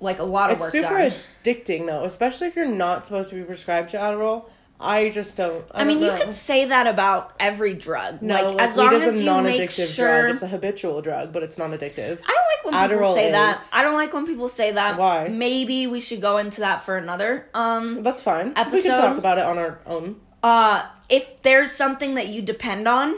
like 0.00 0.18
a 0.18 0.24
lot 0.24 0.50
of 0.50 0.56
it's 0.56 0.62
work 0.62 0.72
super 0.72 1.08
done. 1.08 1.12
addicting 1.44 1.86
though, 1.86 2.04
especially 2.04 2.46
if 2.46 2.56
you're 2.56 2.66
not 2.66 3.06
supposed 3.06 3.30
to 3.30 3.36
be 3.36 3.42
prescribed 3.42 3.90
to 3.90 3.98
Adderall. 3.98 4.44
I 4.80 5.10
just 5.10 5.36
don't. 5.36 5.64
I, 5.72 5.80
I 5.80 5.84
mean, 5.84 6.00
don't 6.00 6.16
you 6.18 6.24
could 6.24 6.34
say 6.34 6.66
that 6.66 6.86
about 6.86 7.34
every 7.40 7.74
drug. 7.74 8.22
No, 8.22 8.34
like, 8.34 8.44
like, 8.54 8.60
as 8.60 8.76
long 8.76 8.94
is 8.94 9.02
as 9.02 9.14
a 9.20 9.24
you 9.24 9.30
make 9.42 9.44
non-addictive 9.44 9.94
sure. 9.94 10.22
drug. 10.22 10.34
It's 10.34 10.42
a 10.42 10.48
habitual 10.48 11.02
drug, 11.02 11.32
but 11.32 11.42
it's 11.42 11.58
non-addictive. 11.58 12.20
I 12.24 12.32
don't 12.32 12.46
like 12.46 12.64
when 12.64 12.88
people 12.90 13.08
Adderall 13.08 13.14
say 13.14 13.32
that. 13.32 13.56
is. 13.56 13.70
I 13.72 13.82
don't 13.82 13.94
like 13.94 14.12
when 14.12 14.24
people 14.26 14.48
say 14.48 14.70
that. 14.72 14.96
Why? 14.98 15.28
Maybe 15.28 15.86
we 15.88 16.00
should 16.00 16.20
go 16.20 16.38
into 16.38 16.60
that 16.60 16.82
for 16.82 16.96
another. 16.96 17.48
Um, 17.54 18.02
That's 18.04 18.22
fine. 18.22 18.52
Episode. 18.54 18.72
We 18.76 18.82
can 18.82 18.96
talk 18.98 19.18
about 19.18 19.38
it 19.38 19.44
on 19.44 19.58
our 19.58 19.80
own. 19.86 20.20
uh, 20.44 20.86
if 21.08 21.42
there's 21.42 21.72
something 21.72 22.14
that 22.14 22.28
you 22.28 22.40
depend 22.42 22.86
on 22.86 23.16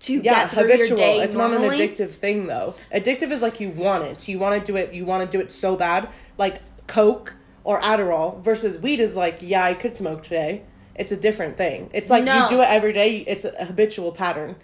to 0.00 0.14
Yeah, 0.14 0.22
get 0.22 0.50
through 0.50 0.62
habitual. 0.62 0.88
your 0.88 0.96
day 0.96 1.20
it's 1.20 1.34
normally, 1.34 1.68
not 1.68 1.78
an 1.80 1.88
addictive 1.88 2.10
thing 2.10 2.46
though. 2.46 2.74
Addictive 2.92 3.30
is 3.30 3.42
like 3.42 3.60
you 3.60 3.70
want 3.70 4.04
it. 4.04 4.26
You 4.26 4.38
want 4.38 4.58
to 4.64 4.72
do 4.72 4.76
it. 4.76 4.92
You 4.92 5.04
want 5.04 5.30
to 5.30 5.38
do 5.38 5.42
it 5.42 5.52
so 5.52 5.76
bad, 5.76 6.08
like 6.36 6.60
Coke 6.86 7.36
or 7.64 7.80
Adderall. 7.80 8.40
Versus 8.42 8.78
weed 8.78 9.00
is 9.00 9.16
like, 9.16 9.38
yeah, 9.40 9.64
I 9.64 9.74
could 9.74 9.96
smoke 9.96 10.22
today. 10.22 10.62
It's 10.94 11.10
a 11.10 11.16
different 11.16 11.56
thing. 11.56 11.90
It's 11.92 12.08
like 12.10 12.22
No. 12.24 12.44
you 12.44 12.48
do 12.50 12.60
it 12.60 12.68
every 12.68 12.92
day. 12.92 13.18
It's 13.26 13.44
a 13.44 13.64
habitual 13.64 14.12
pattern. 14.12 14.56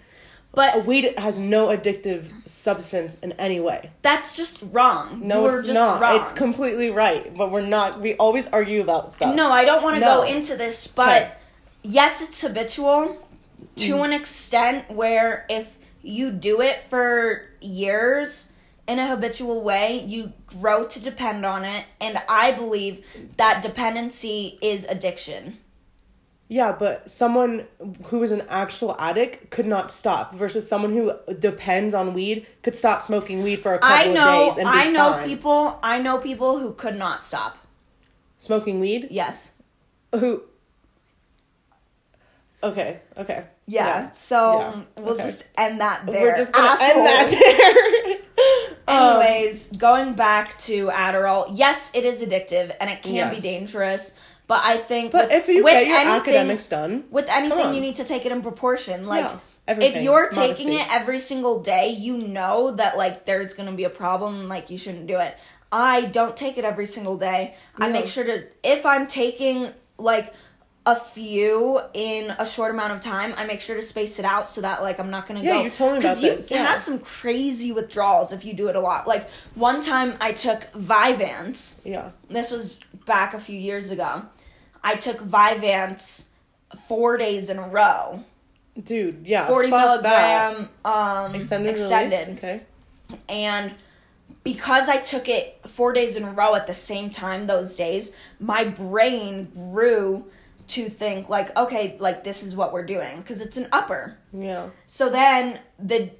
but 0.53 0.85
Weed 0.85 1.13
has 1.17 1.39
no 1.39 1.67
addictive 1.69 2.29
substance 2.45 3.17
in 3.19 3.31
any 3.33 3.59
way. 3.61 3.89
that's 4.01 4.35
just 4.35 4.61
wrong. 4.73 5.21
No, 5.25 5.43
You're 5.45 5.59
it's 5.59 5.67
just 5.67 5.79
not. 5.79 6.01
Wrong. 6.01 6.19
It's 6.19 6.33
completely 6.33 6.89
right. 6.91 7.35
But 7.37 7.51
we're 7.51 7.61
not. 7.61 8.01
We 8.01 8.15
always 8.15 8.47
argue 8.47 8.81
about 8.81 9.13
stuff. 9.13 9.33
No, 9.33 9.49
I 9.49 9.63
don't 9.63 9.81
want 9.81 9.95
to 9.95 10.01
No. 10.01 10.21
go 10.21 10.23
into 10.23 10.57
this, 10.57 10.87
but 10.87 11.21
Okay. 11.21 11.31
yes, 11.83 12.21
it's 12.21 12.41
habitual 12.41 13.15
to 13.77 13.95
Mm. 13.95 14.05
an 14.05 14.11
extent 14.13 14.91
where 14.91 15.45
if 15.49 15.77
you 16.01 16.31
do 16.31 16.59
it 16.61 16.83
for 16.89 17.43
years 17.61 18.49
in 18.91 18.99
a 18.99 19.07
habitual 19.07 19.61
way, 19.61 20.03
you 20.05 20.33
grow 20.47 20.85
to 20.85 21.01
depend 21.01 21.45
on 21.45 21.63
it, 21.63 21.85
and 21.99 22.17
I 22.27 22.51
believe 22.51 23.05
that 23.37 23.61
dependency 23.61 24.57
is 24.61 24.83
addiction. 24.85 25.57
Yeah, 26.49 26.73
but 26.77 27.09
someone 27.09 27.65
who 28.07 28.21
is 28.23 28.31
an 28.33 28.43
actual 28.49 28.93
addict 28.99 29.49
could 29.51 29.65
not 29.65 29.89
stop 29.89 30.35
versus 30.35 30.67
someone 30.67 30.91
who 30.91 31.13
depends 31.39 31.95
on 31.95 32.13
weed 32.13 32.45
could 32.63 32.75
stop 32.75 33.01
smoking 33.03 33.41
weed 33.41 33.57
for 33.61 33.73
a 33.75 33.79
couple 33.79 33.95
I 33.95 34.11
know. 34.13 34.49
of 34.49 34.55
days 34.55 34.57
and 34.57 34.65
be 34.73 34.77
I 34.79 34.91
know 34.91 35.13
fine. 35.13 35.29
people. 35.29 35.79
I 35.81 35.99
know 36.01 36.17
people 36.17 36.59
who 36.59 36.73
could 36.73 36.97
not 36.97 37.21
stop. 37.21 37.57
smoking 38.37 38.81
weed. 38.81 39.07
Yes. 39.11 39.53
Who? 40.13 40.43
Okay. 42.63 42.99
Okay. 43.17 43.45
Yeah. 43.65 44.11
So 44.11 44.59
Yeah, 44.59 44.81
we'll 45.03 45.13
okay. 45.15 45.23
just 45.23 45.47
end 45.57 45.79
that 45.79 46.05
there. 46.05 46.21
We're 46.21 46.37
just 46.37 46.53
gonna 46.53 46.67
Assholes. 46.67 46.89
end 46.91 47.07
that 47.07 47.29
there. 47.31 48.17
Um, 48.91 49.21
Anyways, 49.21 49.67
going 49.77 50.13
back 50.13 50.57
to 50.59 50.87
Adderall, 50.89 51.47
yes, 51.53 51.91
it 51.95 52.05
is 52.05 52.23
addictive 52.23 52.75
and 52.79 52.89
it 52.89 53.01
can 53.01 53.33
be 53.33 53.41
dangerous. 53.41 54.15
But 54.47 54.61
I 54.65 54.77
think, 54.77 55.11
but 55.13 55.29
with, 55.29 55.37
if 55.37 55.47
you 55.47 55.63
with 55.63 55.73
get 55.73 55.87
your 55.87 55.97
anything, 55.97 56.19
academics 56.19 56.67
done, 56.67 57.05
with 57.09 57.29
anything, 57.29 57.73
you 57.73 57.79
need 57.79 57.95
to 57.95 58.03
take 58.03 58.25
it 58.25 58.31
in 58.33 58.41
proportion. 58.41 59.05
Like, 59.05 59.23
Yeah, 59.23 59.75
if 59.79 60.01
you're 60.03 60.27
taking 60.29 60.73
modesty. 60.73 60.75
it 60.75 60.87
every 60.91 61.19
single 61.19 61.61
day, 61.61 61.89
you 61.89 62.17
know 62.17 62.71
that 62.71 62.97
like 62.97 63.25
there's 63.25 63.53
gonna 63.53 63.71
be 63.71 63.85
a 63.85 63.89
problem. 63.89 64.49
Like, 64.49 64.69
you 64.69 64.77
shouldn't 64.77 65.07
do 65.07 65.17
it. 65.19 65.37
I 65.71 66.05
don't 66.05 66.35
take 66.35 66.57
it 66.57 66.65
every 66.65 66.85
single 66.85 67.15
day. 67.17 67.55
I 67.77 67.87
make 67.87 68.07
sure 68.07 68.25
to 68.25 68.43
if 68.61 68.85
I'm 68.85 69.07
taking 69.07 69.71
like 69.97 70.33
a 70.85 70.95
few 70.95 71.79
in 71.93 72.31
a 72.39 72.45
short 72.45 72.71
amount 72.71 72.91
of 72.93 72.99
time, 73.01 73.35
I 73.37 73.45
make 73.45 73.61
sure 73.61 73.75
to 73.75 73.81
space 73.83 74.17
it 74.17 74.25
out 74.25 74.47
so 74.47 74.61
that 74.61 74.81
like 74.81 74.99
I'm 74.99 75.11
not 75.11 75.27
gonna 75.27 75.41
Yeah, 75.43 75.53
go. 75.57 75.63
you 75.63 75.69
told 75.69 75.93
me 75.93 75.99
about 75.99 76.21
you 76.21 76.31
this, 76.31 76.47
can 76.47 76.57
yeah. 76.57 76.65
have 76.67 76.79
some 76.79 76.97
crazy 76.99 77.71
withdrawals 77.71 78.33
if 78.33 78.43
you 78.45 78.53
do 78.53 78.67
it 78.67 78.75
a 78.75 78.79
lot. 78.79 79.07
Like 79.07 79.29
one 79.53 79.81
time 79.81 80.15
I 80.19 80.31
took 80.31 80.61
Vyvanse 80.73 81.81
yeah, 81.85 82.11
this 82.29 82.49
was 82.49 82.79
back 83.05 83.33
a 83.35 83.39
few 83.39 83.57
years 83.59 83.91
ago. 83.91 84.23
I 84.83 84.95
took 84.95 85.17
Vyvanse 85.19 86.27
four 86.87 87.17
days 87.17 87.49
in 87.51 87.57
a 87.59 87.67
row. 87.67 88.23
dude, 88.83 89.27
yeah, 89.27 89.45
40 89.47 89.69
fuck 89.69 90.01
that. 90.01 90.53
milligram 90.53 90.69
um, 90.83 91.35
extended, 91.35 91.69
extended. 91.71 92.27
release. 92.27 92.37
Okay. 92.39 92.61
And 93.29 93.73
because 94.43 94.89
I 94.89 94.97
took 94.97 95.29
it 95.29 95.59
four 95.67 95.93
days 95.93 96.15
in 96.15 96.23
a 96.23 96.31
row 96.31 96.55
at 96.55 96.65
the 96.65 96.73
same 96.73 97.11
time 97.11 97.45
those 97.45 97.75
days, 97.75 98.15
my 98.39 98.63
brain 98.63 99.51
grew 99.53 100.25
to 100.71 100.89
think 100.89 101.29
like, 101.29 101.55
okay, 101.57 101.95
like 101.99 102.23
this 102.23 102.43
is 102.43 102.55
what 102.55 102.73
we're 102.73 102.85
doing 102.85 103.19
because 103.19 103.41
it's 103.41 103.57
an 103.57 103.67
upper. 103.71 104.17
Yeah. 104.33 104.69
So 104.85 105.09
then 105.09 105.59
the 105.79 106.11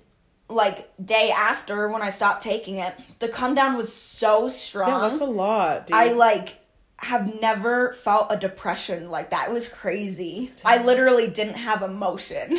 like 0.50 0.92
day 1.04 1.32
after 1.36 1.88
when 1.90 2.02
I 2.02 2.10
stopped 2.10 2.44
taking 2.44 2.78
it, 2.78 2.94
the 3.20 3.28
come 3.30 3.56
down 3.56 3.78
was 3.78 3.94
so 3.94 4.48
strong. 4.48 4.90
Yeah, 4.90 5.10
that's 5.10 5.22
a 5.22 5.26
lot, 5.26 5.88
dude. 5.88 5.96
I 5.96 6.12
like 6.14 6.58
have 6.98 7.42
never 7.42 7.94
felt 7.94 8.28
a 8.30 8.38
depression 8.38 9.10
like 9.10 9.32
that. 9.32 9.50
It 9.50 9.54
was 9.54 9.68
crazy. 9.68 10.52
I 10.64 10.84
literally 10.84 11.28
didn't 11.28 11.56
have 11.56 11.82
emotion. 11.82 12.58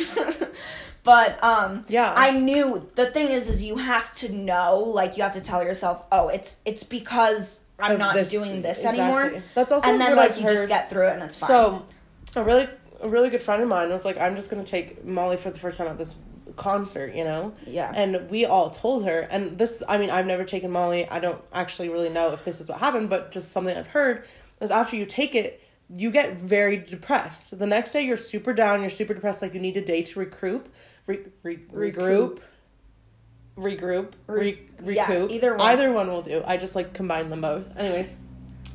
but 1.03 1.41
um 1.43 1.85
Yeah. 1.87 2.13
I 2.15 2.31
knew 2.31 2.89
the 2.95 3.05
thing 3.07 3.29
is 3.29 3.49
is 3.49 3.63
you 3.63 3.77
have 3.77 4.11
to 4.13 4.33
know, 4.33 4.79
like 4.79 5.15
you 5.17 5.23
have 5.23 5.33
to 5.33 5.41
tell 5.41 5.63
yourself, 5.63 6.03
"Oh, 6.11 6.29
it's 6.29 6.59
it's 6.65 6.83
because 6.83 7.62
I'm 7.91 7.97
not 7.97 8.15
this- 8.15 8.29
doing 8.29 8.61
this 8.61 8.79
exactly. 8.79 9.01
anymore." 9.01 9.43
That's 9.53 9.71
also 9.71 9.89
and 9.89 9.99
then 9.99 10.15
like 10.15 10.31
I've 10.31 10.41
you 10.41 10.47
just 10.47 10.67
get 10.67 10.89
through 10.89 11.07
it 11.07 11.13
and 11.13 11.23
it's 11.23 11.35
fine. 11.35 11.47
So, 11.47 11.85
a 12.35 12.43
really 12.43 12.67
a 13.01 13.09
really 13.09 13.29
good 13.29 13.41
friend 13.41 13.61
of 13.61 13.67
mine 13.67 13.89
was 13.89 14.05
like, 14.05 14.17
"I'm 14.17 14.35
just 14.35 14.49
gonna 14.49 14.63
take 14.63 15.03
Molly 15.05 15.37
for 15.37 15.51
the 15.51 15.59
first 15.59 15.77
time 15.77 15.87
at 15.87 15.97
this 15.97 16.15
concert," 16.55 17.13
you 17.13 17.23
know. 17.23 17.53
Yeah. 17.65 17.91
And 17.93 18.29
we 18.29 18.45
all 18.45 18.69
told 18.69 19.05
her, 19.05 19.21
and 19.29 19.57
this, 19.57 19.83
I 19.87 19.97
mean, 19.97 20.09
I've 20.09 20.25
never 20.25 20.43
taken 20.43 20.71
Molly. 20.71 21.07
I 21.09 21.19
don't 21.19 21.41
actually 21.53 21.89
really 21.89 22.09
know 22.09 22.31
if 22.31 22.45
this 22.45 22.61
is 22.61 22.69
what 22.69 22.79
happened, 22.79 23.09
but 23.09 23.31
just 23.31 23.51
something 23.51 23.75
I've 23.75 23.87
heard 23.87 24.25
is 24.61 24.71
after 24.71 24.95
you 24.95 25.05
take 25.05 25.35
it, 25.35 25.61
you 25.93 26.11
get 26.11 26.37
very 26.37 26.77
depressed. 26.77 27.59
The 27.59 27.67
next 27.67 27.91
day, 27.91 28.01
you're 28.03 28.17
super 28.17 28.53
down. 28.53 28.81
You're 28.81 28.89
super 28.89 29.13
depressed. 29.13 29.41
Like 29.41 29.53
you 29.53 29.59
need 29.59 29.77
a 29.77 29.81
day 29.81 30.01
to 30.03 30.19
recoup, 30.19 30.69
re, 31.05 31.19
re, 31.43 31.57
regroup. 31.57 32.39
Regroup, 33.57 34.13
re, 34.27 34.59
Re- 34.81 34.95
yeah, 34.95 35.11
recoup. 35.11 35.31
either 35.31 35.51
one. 35.55 35.61
Either 35.61 35.91
one 35.93 36.07
will 36.09 36.21
do. 36.23 36.41
I 36.45 36.57
just 36.57 36.75
like 36.75 36.93
combine 36.93 37.29
them 37.29 37.41
both. 37.41 37.75
Anyways, 37.77 38.15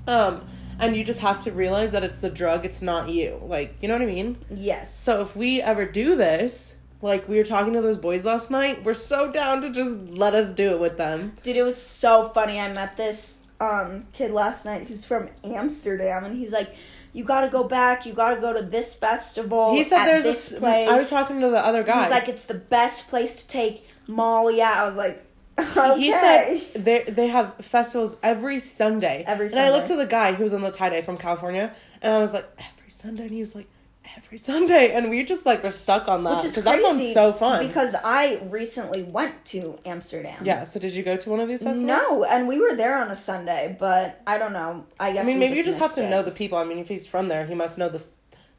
um, 0.06 0.40
and 0.78 0.96
you 0.96 1.02
just 1.04 1.20
have 1.20 1.42
to 1.44 1.52
realize 1.52 1.90
that 1.92 2.04
it's 2.04 2.20
the 2.20 2.30
drug. 2.30 2.64
It's 2.64 2.80
not 2.80 3.08
you. 3.08 3.40
Like 3.44 3.74
you 3.80 3.88
know 3.88 3.94
what 3.94 4.02
I 4.02 4.06
mean. 4.06 4.36
yes. 4.54 4.94
So 4.94 5.20
if 5.22 5.34
we 5.34 5.60
ever 5.60 5.84
do 5.84 6.14
this, 6.14 6.76
like 7.02 7.28
we 7.28 7.38
were 7.38 7.44
talking 7.44 7.72
to 7.72 7.80
those 7.82 7.96
boys 7.96 8.24
last 8.24 8.50
night, 8.52 8.84
we're 8.84 8.94
so 8.94 9.32
down 9.32 9.62
to 9.62 9.70
just 9.70 9.98
let 10.10 10.34
us 10.34 10.52
do 10.52 10.70
it 10.70 10.78
with 10.78 10.96
them. 10.96 11.34
Dude, 11.42 11.56
it 11.56 11.62
was 11.62 11.80
so 11.80 12.28
funny. 12.28 12.60
I 12.60 12.72
met 12.72 12.96
this 12.96 13.42
um 13.60 14.06
kid 14.12 14.30
last 14.30 14.64
night 14.64 14.86
who's 14.86 15.04
from 15.04 15.28
Amsterdam, 15.42 16.24
and 16.24 16.36
he's 16.38 16.52
like, 16.52 16.72
"You 17.12 17.24
got 17.24 17.40
to 17.40 17.48
go 17.48 17.64
back. 17.66 18.06
You 18.06 18.12
got 18.12 18.36
to 18.36 18.40
go 18.40 18.52
to 18.52 18.62
this 18.62 18.94
festival." 18.94 19.74
He 19.74 19.82
said 19.82 20.06
there's 20.06 20.22
this 20.22 20.52
a. 20.52 20.58
place. 20.60 20.88
I 20.88 20.94
was 20.94 21.10
talking 21.10 21.40
to 21.40 21.50
the 21.50 21.58
other 21.58 21.82
guy. 21.82 22.02
He's 22.02 22.12
like, 22.12 22.28
"It's 22.28 22.46
the 22.46 22.54
best 22.54 23.08
place 23.08 23.34
to 23.44 23.48
take 23.48 23.87
Molly 24.08 24.56
Yeah, 24.58 24.82
I 24.82 24.86
was 24.88 24.96
like, 24.96 25.24
"Okay." 25.58 26.00
He 26.00 26.10
said 26.10 26.60
they 26.74 27.04
they 27.04 27.28
have 27.28 27.54
festivals 27.56 28.18
every 28.22 28.58
Sunday. 28.58 29.22
Every 29.26 29.48
Sunday. 29.48 29.66
And 29.66 29.72
I 29.72 29.76
looked 29.76 29.88
to 29.88 29.96
the 29.96 30.06
guy 30.06 30.32
who 30.32 30.42
was 30.42 30.52
on 30.54 30.62
the 30.62 30.70
tie 30.72 30.88
dye 30.88 31.02
from 31.02 31.16
California, 31.18 31.72
and 32.02 32.12
I 32.12 32.18
was 32.18 32.34
like, 32.34 32.48
every 32.58 32.90
Sunday, 32.90 33.24
and 33.24 33.32
he 33.32 33.40
was 33.40 33.54
like, 33.54 33.68
every 34.16 34.38
Sunday, 34.38 34.92
and 34.92 35.10
we 35.10 35.22
just 35.24 35.44
like 35.44 35.62
were 35.62 35.70
stuck 35.70 36.08
on 36.08 36.24
that 36.24 36.36
Which 36.36 36.46
is 36.46 36.56
because 36.56 36.64
that 36.64 36.80
sounds 36.80 37.12
so 37.12 37.32
fun. 37.32 37.66
Because 37.66 37.94
I 38.02 38.40
recently 38.48 39.02
went 39.02 39.44
to 39.46 39.78
Amsterdam. 39.84 40.40
yeah. 40.42 40.64
So 40.64 40.80
did 40.80 40.94
you 40.94 41.02
go 41.02 41.16
to 41.16 41.30
one 41.30 41.40
of 41.40 41.48
these 41.48 41.62
festivals? 41.62 41.86
No, 41.86 42.24
and 42.24 42.48
we 42.48 42.58
were 42.58 42.74
there 42.74 42.98
on 42.98 43.10
a 43.10 43.16
Sunday, 43.16 43.76
but 43.78 44.22
I 44.26 44.38
don't 44.38 44.52
know. 44.54 44.86
I 44.98 45.12
guess 45.12 45.24
I 45.24 45.26
mean, 45.26 45.38
maybe 45.38 45.56
you 45.56 45.64
just 45.64 45.78
have 45.80 45.94
to 45.96 46.04
it. 46.06 46.08
know 46.08 46.22
the 46.22 46.30
people. 46.30 46.56
I 46.56 46.64
mean, 46.64 46.78
if 46.78 46.88
he's 46.88 47.06
from 47.06 47.28
there, 47.28 47.44
he 47.46 47.54
must 47.54 47.76
know 47.76 47.88
the 47.90 48.02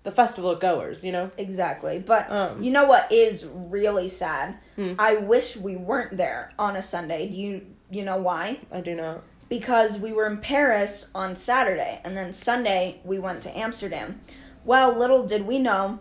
the 0.04 0.12
festival 0.12 0.56
goers. 0.56 1.04
You 1.04 1.12
know. 1.12 1.30
Exactly. 1.38 2.00
But 2.00 2.30
Um, 2.32 2.58
Hmm. 2.58 2.64
you 2.64 2.72
know 2.72 2.86
what 2.86 3.12
is 3.12 3.46
really 3.46 4.08
sad? 4.08 4.56
I 4.98 5.16
wish 5.16 5.58
we 5.58 5.76
weren't 5.76 6.16
there 6.16 6.52
on 6.58 6.76
a 6.78 6.82
Sunday. 6.82 7.28
Do 7.28 7.36
you 7.36 7.62
you 7.92 8.04
know 8.04 8.18
why? 8.18 8.60
I 8.72 8.82
do 8.82 8.94
not. 8.96 9.24
Because 9.50 9.98
we 9.98 10.14
were 10.14 10.28
in 10.28 10.38
Paris 10.38 11.10
on 11.16 11.36
Saturday 11.36 12.00
and 12.06 12.16
then 12.16 12.32
Sunday 12.34 13.00
we 13.04 13.18
went 13.18 13.42
to 13.44 13.58
Amsterdam. 13.58 14.22
Well, 14.64 14.96
little 14.96 15.26
did 15.26 15.48
we 15.48 15.58
know, 15.58 16.00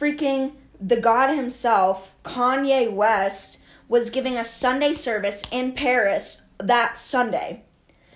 freaking 0.00 0.52
the 0.80 0.96
god 1.00 1.34
himself, 1.34 2.14
Kanye 2.24 2.90
West, 2.90 3.58
was 3.88 4.08
giving 4.10 4.36
a 4.38 4.44
Sunday 4.44 4.92
service 4.94 5.42
in 5.52 5.72
Paris 5.72 6.42
that 6.58 6.96
Sunday. 6.96 7.62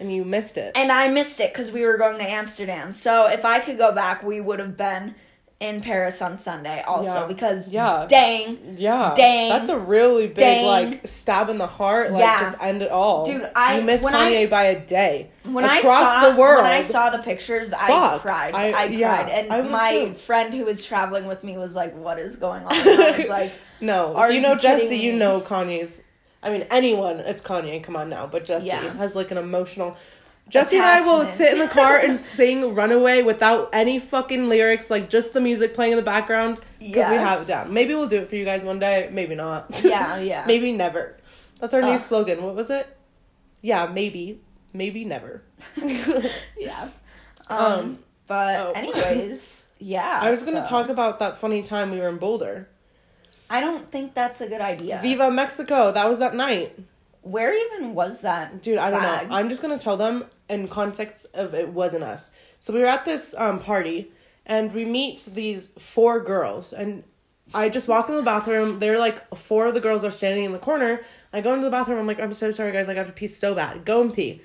And 0.00 0.12
you 0.12 0.24
missed 0.24 0.56
it. 0.56 0.72
And 0.74 0.90
I 0.90 1.08
missed 1.08 1.38
it 1.40 1.52
because 1.52 1.70
we 1.70 1.84
were 1.84 1.98
going 1.98 2.18
to 2.18 2.28
Amsterdam. 2.28 2.92
So 2.92 3.28
if 3.28 3.44
I 3.44 3.60
could 3.60 3.78
go 3.78 3.92
back, 3.92 4.22
we 4.22 4.40
would 4.40 4.58
have 4.58 4.76
been 4.76 5.14
in 5.60 5.82
Paris 5.82 6.22
on 6.22 6.38
Sunday 6.38 6.82
also 6.86 7.20
Yeah. 7.20 7.26
because 7.26 7.70
Yeah. 7.70 8.06
dang 8.08 8.76
Yeah. 8.78 9.12
Dang. 9.14 9.50
That's 9.50 9.68
a 9.68 9.76
really 9.76 10.28
big 10.28 10.38
Dang. 10.38 10.64
like 10.64 11.06
stab 11.06 11.50
in 11.50 11.58
the 11.58 11.66
heart. 11.66 12.12
Like 12.12 12.22
Yeah. 12.22 12.40
just 12.40 12.56
end 12.62 12.80
it 12.80 12.90
all. 12.90 13.26
Dude, 13.26 13.46
I- 13.54 13.76
you 13.76 13.82
missed 13.82 14.02
when 14.02 14.14
Kanye 14.14 14.44
I- 14.44 14.46
by 14.46 14.62
a 14.64 14.78
day. 14.80 15.28
when 15.44 15.66
I 15.66 15.82
saw 15.82 16.30
the 16.30 16.36
world. 16.36 16.62
when 16.64 16.72
I 16.72 16.80
saw 16.80 17.10
the 17.10 17.18
pictures, 17.18 17.74
I 17.74 17.88
Fuck. 17.88 18.22
cried. 18.22 18.54
I- 18.54 18.68
I, 18.68 18.88
cried, 18.88 19.28
and 19.28 19.52
I 19.52 19.60
my 19.60 19.92
too. 19.92 20.14
friend 20.14 20.54
who 20.54 20.64
was 20.64 20.82
traveling 20.82 21.26
with 21.26 21.44
me 21.44 21.58
was 21.58 21.76
like, 21.76 21.94
"What 21.94 22.18
is 22.18 22.36
going 22.36 22.64
on?" 22.64 22.72
And 22.74 23.02
I 23.02 23.18
was 23.18 23.28
like, 23.28 23.52
no, 23.82 24.14
Are 24.16 24.28
if 24.28 24.34
you 24.36 24.40
you 24.40 24.46
know 24.48 24.54
Jesse, 24.54 24.96
you 24.96 25.12
know 25.12 25.42
Kanye's. 25.42 26.00
I 26.42 26.50
mean, 26.50 26.66
anyone, 26.70 27.20
it's 27.20 27.42
Kanye. 27.42 27.82
Come 27.82 27.96
on 27.96 28.08
now, 28.08 28.26
but 28.26 28.44
Jesse 28.44 28.68
Yeah. 28.68 28.94
has 28.94 29.14
like 29.14 29.30
an 29.30 29.38
emotional. 29.38 29.96
Jesse 30.48 30.76
and 30.76 30.84
I 30.84 31.00
will 31.02 31.24
sit 31.24 31.52
in 31.52 31.58
the 31.60 31.68
car 31.68 31.96
and 31.98 32.16
sing 32.36 32.74
"Runaway" 32.74 33.22
without 33.22 33.68
any 33.72 33.98
fucking 34.00 34.48
lyrics, 34.48 34.90
like 34.90 35.08
just 35.08 35.32
the 35.32 35.40
music 35.40 35.74
playing 35.74 35.92
in 35.92 35.96
the 35.96 36.02
background 36.02 36.60
because 36.80 37.08
we 37.10 37.16
have 37.16 37.42
it 37.42 37.46
down. 37.46 37.72
Maybe 37.72 37.94
we'll 37.94 38.08
do 38.08 38.16
it 38.18 38.28
for 38.28 38.34
you 38.36 38.44
guys 38.44 38.64
one 38.64 38.78
day. 38.80 39.08
Maybe 39.12 39.34
not. 39.36 39.80
Yeah, 39.84 40.18
yeah. 40.18 40.44
maybe 40.48 40.72
never. 40.72 41.16
That's 41.60 41.72
our 41.74 41.82
new 41.82 41.98
slogan. 41.98 42.42
What 42.42 42.54
was 42.56 42.70
it? 42.70 42.96
Yeah, 43.60 43.86
maybe, 43.86 44.40
maybe 44.72 45.04
never. 45.04 45.42
yeah. 46.58 46.88
Um, 47.48 47.58
Um, 47.58 47.98
but 48.26 48.56
oh. 48.58 48.72
anyways, 48.74 49.66
yeah. 49.78 50.18
I 50.22 50.30
was 50.30 50.44
gonna 50.44 50.64
talk 50.64 50.88
about 50.88 51.18
that 51.18 51.36
funny 51.36 51.62
time 51.62 51.90
we 51.90 51.98
were 51.98 52.08
in 52.08 52.16
Boulder. 52.16 52.68
I 53.50 53.60
don't 53.60 53.90
think 53.90 54.14
that's 54.14 54.40
a 54.40 54.48
good 54.48 54.60
idea. 54.60 55.00
Viva 55.02 55.30
Mexico. 55.30 55.92
That 55.92 56.08
was 56.08 56.20
that 56.20 56.34
night. 56.34 56.78
Where 57.22 57.52
even 57.52 57.94
was 57.94 58.22
that, 58.22 58.62
Dude, 58.62 58.78
I 58.78 58.90
don't 58.90 59.02
know. 59.02 59.34
I'm 59.34 59.50
just 59.50 59.60
gonna 59.60 59.78
tell 59.78 59.96
them 59.96 60.24
in 60.48 60.68
context 60.68 61.26
of 61.34 61.52
it 61.54 61.68
wasn't 61.68 62.04
us. 62.04 62.30
So 62.58 62.72
we 62.72 62.80
were 62.80 62.86
at 62.86 63.04
this 63.04 63.34
um, 63.36 63.58
party 63.58 64.10
and 64.46 64.72
we 64.72 64.84
meet 64.84 65.24
these 65.26 65.68
four 65.78 66.20
girls 66.20 66.72
and 66.72 67.04
I 67.52 67.68
just 67.68 67.88
walk 67.88 68.08
into 68.08 68.20
the 68.20 68.24
bathroom. 68.24 68.78
They're 68.78 68.98
like 68.98 69.34
four 69.36 69.66
of 69.66 69.74
the 69.74 69.80
girls 69.80 70.04
are 70.04 70.10
standing 70.10 70.44
in 70.44 70.52
the 70.52 70.58
corner. 70.58 71.02
I 71.32 71.40
go 71.40 71.52
into 71.52 71.64
the 71.64 71.70
bathroom. 71.70 71.98
I'm 71.98 72.06
like, 72.06 72.20
I'm 72.20 72.32
so 72.32 72.50
sorry, 72.52 72.72
guys. 72.72 72.86
Like, 72.86 72.96
I 72.96 73.00
have 73.00 73.08
to 73.08 73.12
pee 73.12 73.26
so 73.26 73.54
bad. 73.54 73.84
Go 73.84 74.00
and 74.00 74.14
pee. 74.14 74.40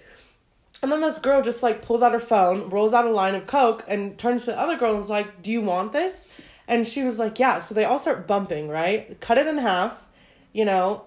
And 0.81 0.91
then 0.91 1.01
this 1.01 1.19
girl 1.19 1.41
just 1.41 1.63
like 1.63 1.81
pulls 1.81 2.01
out 2.01 2.13
her 2.13 2.19
phone, 2.19 2.69
rolls 2.69 2.93
out 2.93 3.05
a 3.05 3.11
line 3.11 3.35
of 3.35 3.47
coke, 3.47 3.85
and 3.87 4.17
turns 4.17 4.45
to 4.45 4.51
the 4.51 4.59
other 4.59 4.75
girl 4.77 4.95
and 4.95 5.03
is 5.03 5.09
like, 5.09 5.41
"Do 5.41 5.51
you 5.51 5.61
want 5.61 5.93
this?" 5.93 6.29
And 6.67 6.87
she 6.87 7.03
was 7.03 7.19
like, 7.19 7.37
"Yeah." 7.39 7.59
So 7.59 7.75
they 7.75 7.85
all 7.85 7.99
start 7.99 8.27
bumping, 8.27 8.69
right? 8.69 9.19
Cut 9.19 9.37
it 9.37 9.47
in 9.47 9.57
half, 9.57 10.05
you 10.53 10.65
know, 10.65 11.03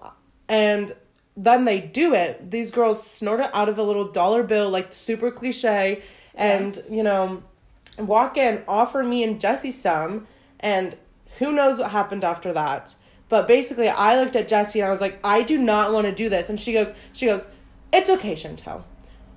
and 0.47 0.95
then 1.35 1.65
they 1.65 1.79
do 1.79 2.13
it. 2.13 2.51
These 2.51 2.71
girls 2.71 3.05
snort 3.05 3.39
it 3.39 3.49
out 3.53 3.69
of 3.69 3.77
a 3.77 3.83
little 3.83 4.11
dollar 4.11 4.43
bill, 4.43 4.69
like 4.69 4.93
super 4.93 5.31
cliche, 5.31 6.01
and 6.35 6.83
you 6.89 7.03
know, 7.03 7.43
walk 7.97 8.37
in, 8.37 8.63
offer 8.67 9.03
me 9.03 9.23
and 9.23 9.39
Jesse 9.39 9.71
some, 9.71 10.27
and 10.59 10.95
who 11.39 11.51
knows 11.51 11.79
what 11.79 11.91
happened 11.91 12.23
after 12.23 12.53
that. 12.53 12.95
But 13.29 13.47
basically, 13.47 13.87
I 13.87 14.19
looked 14.19 14.35
at 14.35 14.47
Jesse 14.47 14.79
and 14.79 14.87
I 14.87 14.91
was 14.91 15.01
like, 15.01 15.19
I 15.23 15.43
do 15.43 15.57
not 15.57 15.93
want 15.93 16.07
to 16.07 16.11
do 16.11 16.29
this. 16.29 16.49
And 16.49 16.59
she 16.59 16.73
goes, 16.73 16.95
she 17.13 17.27
goes, 17.27 17.49
it's 17.93 18.09
okay, 18.09 18.33
Chantel. 18.33 18.83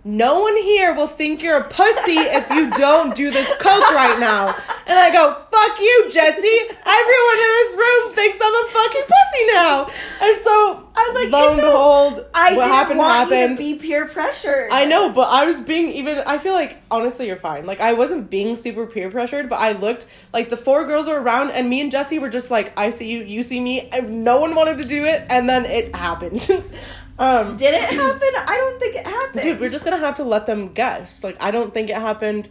No 0.04 0.40
one 0.40 0.56
here 0.56 0.94
will 0.94 1.06
think 1.06 1.42
you're 1.44 1.58
a 1.58 1.68
pussy 1.68 2.18
if 2.18 2.50
you 2.50 2.70
don't 2.70 3.14
do 3.14 3.30
this 3.30 3.54
coke 3.60 3.90
right 3.94 4.18
now. 4.18 4.48
And 4.48 4.98
I 4.98 5.12
go, 5.12 5.32
fuck 5.32 5.80
you, 5.80 6.10
Jesse. 6.10 6.58
Everyone 6.84 7.38
in 7.38 7.50
this 7.62 7.76
room 7.76 8.12
thinks 8.14 8.38
I'm 8.42 8.64
a 8.64 8.68
fucking 8.68 9.02
pussy 9.02 9.46
now. 9.52 9.82
And 10.22 10.38
so 10.40 10.88
I 10.94 11.06
was 11.06 11.14
like, 11.22 11.32
lo 11.32 11.52
and 11.52 11.60
behold, 11.60 12.26
I 12.34 12.54
what 12.54 12.62
didn't 12.64 12.74
happened 12.74 12.98
want 12.98 13.30
you 13.30 13.36
happened. 13.36 13.58
to 13.58 13.62
be 13.62 13.78
peer 13.78 14.06
pressured. 14.08 14.70
I 14.72 14.86
know, 14.86 15.12
but 15.12 15.28
I 15.28 15.46
was 15.46 15.60
being 15.60 15.88
even. 15.92 16.18
I 16.26 16.38
feel 16.38 16.52
like 16.52 16.82
honestly, 16.90 17.28
you're 17.28 17.36
fine. 17.36 17.64
Like 17.64 17.80
I 17.80 17.92
wasn't 17.92 18.28
being 18.28 18.56
super 18.56 18.86
peer 18.86 19.08
pressured, 19.08 19.48
but 19.48 19.60
I 19.60 19.72
looked 19.72 20.06
like 20.32 20.48
the 20.48 20.56
four 20.56 20.84
girls 20.84 21.06
were 21.06 21.20
around, 21.20 21.50
and 21.52 21.70
me 21.70 21.80
and 21.80 21.92
Jesse 21.92 22.18
were 22.18 22.28
just 22.28 22.50
like, 22.50 22.76
"I 22.76 22.90
see 22.90 23.08
you, 23.08 23.22
you 23.22 23.42
see 23.42 23.60
me." 23.60 23.88
And 23.90 24.24
no 24.24 24.40
one 24.40 24.54
wanted 24.56 24.78
to 24.78 24.84
do 24.84 25.04
it, 25.04 25.24
and 25.30 25.48
then 25.48 25.64
it 25.64 25.94
happened. 25.94 26.48
um, 27.18 27.56
Did 27.56 27.74
it 27.74 27.82
happen? 27.82 28.28
I 28.48 28.56
don't 28.56 28.78
think 28.80 28.96
it 28.96 29.06
happened. 29.06 29.42
dude, 29.42 29.60
we're 29.60 29.68
just 29.70 29.84
gonna 29.84 29.98
have 29.98 30.14
to 30.16 30.24
let 30.24 30.46
them 30.46 30.72
guess. 30.72 31.22
Like 31.22 31.36
I 31.40 31.50
don't 31.50 31.72
think 31.74 31.90
it 31.90 31.96
happened. 31.96 32.48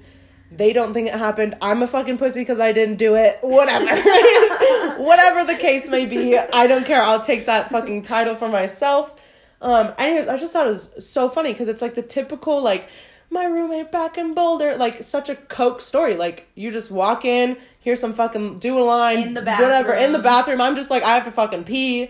They 0.54 0.74
don't 0.74 0.94
think 0.94 1.08
it 1.08 1.16
happened. 1.16 1.56
I'm 1.62 1.82
a 1.82 1.88
fucking 1.88 2.18
pussy 2.18 2.42
because 2.42 2.60
I 2.60 2.74
didn't 2.74 2.98
do 2.98 3.16
it. 3.16 3.38
Whatever. 3.42 3.86
Whatever 5.02 5.46
the 5.46 5.56
case 5.60 5.90
may 5.90 6.06
be, 6.06 6.38
I 6.38 6.68
don't 6.68 6.86
care. 6.86 7.02
I'll 7.02 7.22
take 7.22 7.46
that 7.46 7.70
fucking 7.70 8.02
title 8.04 8.36
for 8.36 8.50
myself. 8.50 9.16
Um, 9.62 9.94
anyways, 9.98 10.28
I 10.28 10.38
just 10.38 10.52
thought 10.54 10.66
it 10.68 10.72
was 10.72 10.92
so 11.08 11.30
funny 11.30 11.54
because 11.54 11.68
it's 11.68 11.82
like 11.82 11.96
the 11.96 12.02
typical 12.02 12.62
like 12.62 12.90
my 13.30 13.46
roommate 13.46 13.92
back 13.92 14.18
in 14.18 14.34
Boulder, 14.34 14.76
like 14.76 15.04
such 15.04 15.30
a 15.30 15.36
coke 15.36 15.80
story. 15.80 16.16
Like 16.16 16.48
you 16.56 16.70
just 16.72 16.92
walk 16.92 17.24
in, 17.24 17.56
hear 17.80 17.96
some 17.96 18.12
fucking 18.14 18.60
do 18.60 18.78
a 18.78 18.84
line, 18.84 19.20
In 19.20 19.34
the 19.34 19.42
bathroom. 19.42 19.70
whatever 19.70 19.94
in 19.94 20.12
the 20.12 20.20
bathroom. 20.20 20.58
bathroom. 20.58 20.62
I'm 20.62 20.76
just 20.76 20.90
like 20.90 21.04
I 21.04 21.16
have 21.16 21.24
to 21.26 21.32
fucking 21.32 21.64
pee. 21.64 22.10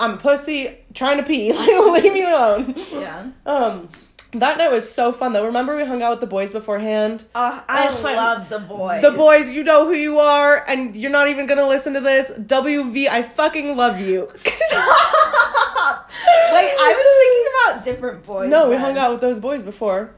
I'm 0.00 0.14
a 0.14 0.16
pussy 0.16 0.76
trying 0.94 1.18
to 1.18 1.22
pee. 1.22 1.52
Like 1.90 2.02
leave 2.04 2.12
me 2.12 2.24
alone. 2.24 2.74
yeah. 2.92 3.30
Um, 3.46 3.88
that 4.32 4.58
night 4.58 4.70
was 4.70 4.90
so 4.90 5.12
fun 5.12 5.32
though. 5.32 5.44
Remember 5.46 5.76
we 5.76 5.84
hung 5.84 6.02
out 6.02 6.10
with 6.12 6.20
the 6.20 6.26
boys 6.26 6.52
beforehand. 6.52 7.24
Uh, 7.34 7.60
I 7.68 7.88
I- 7.88 8.14
love 8.14 8.48
the 8.48 8.60
boys. 8.60 9.02
The 9.02 9.10
boys, 9.10 9.50
you 9.50 9.64
know 9.64 9.86
who 9.86 9.92
you 9.94 10.18
are, 10.18 10.64
and 10.68 10.94
you're 10.96 11.10
not 11.10 11.28
even 11.28 11.46
gonna 11.46 11.66
listen 11.68 11.94
to 11.94 12.00
this. 12.00 12.30
WV, 12.30 13.08
I 13.08 13.22
fucking 13.22 13.76
love 13.76 14.00
you. 14.00 14.28
Stop. 14.34 16.10
Wait, 16.52 16.72
I 16.78 16.94
was 16.96 17.06
thinking 17.20 17.46
about 17.72 17.82
different 17.84 18.24
boys. 18.24 18.48
No, 18.50 18.70
we 18.70 18.76
hung 18.76 18.96
out 18.98 19.10
with 19.12 19.20
those 19.20 19.38
boys 19.40 19.62
before. 19.62 20.14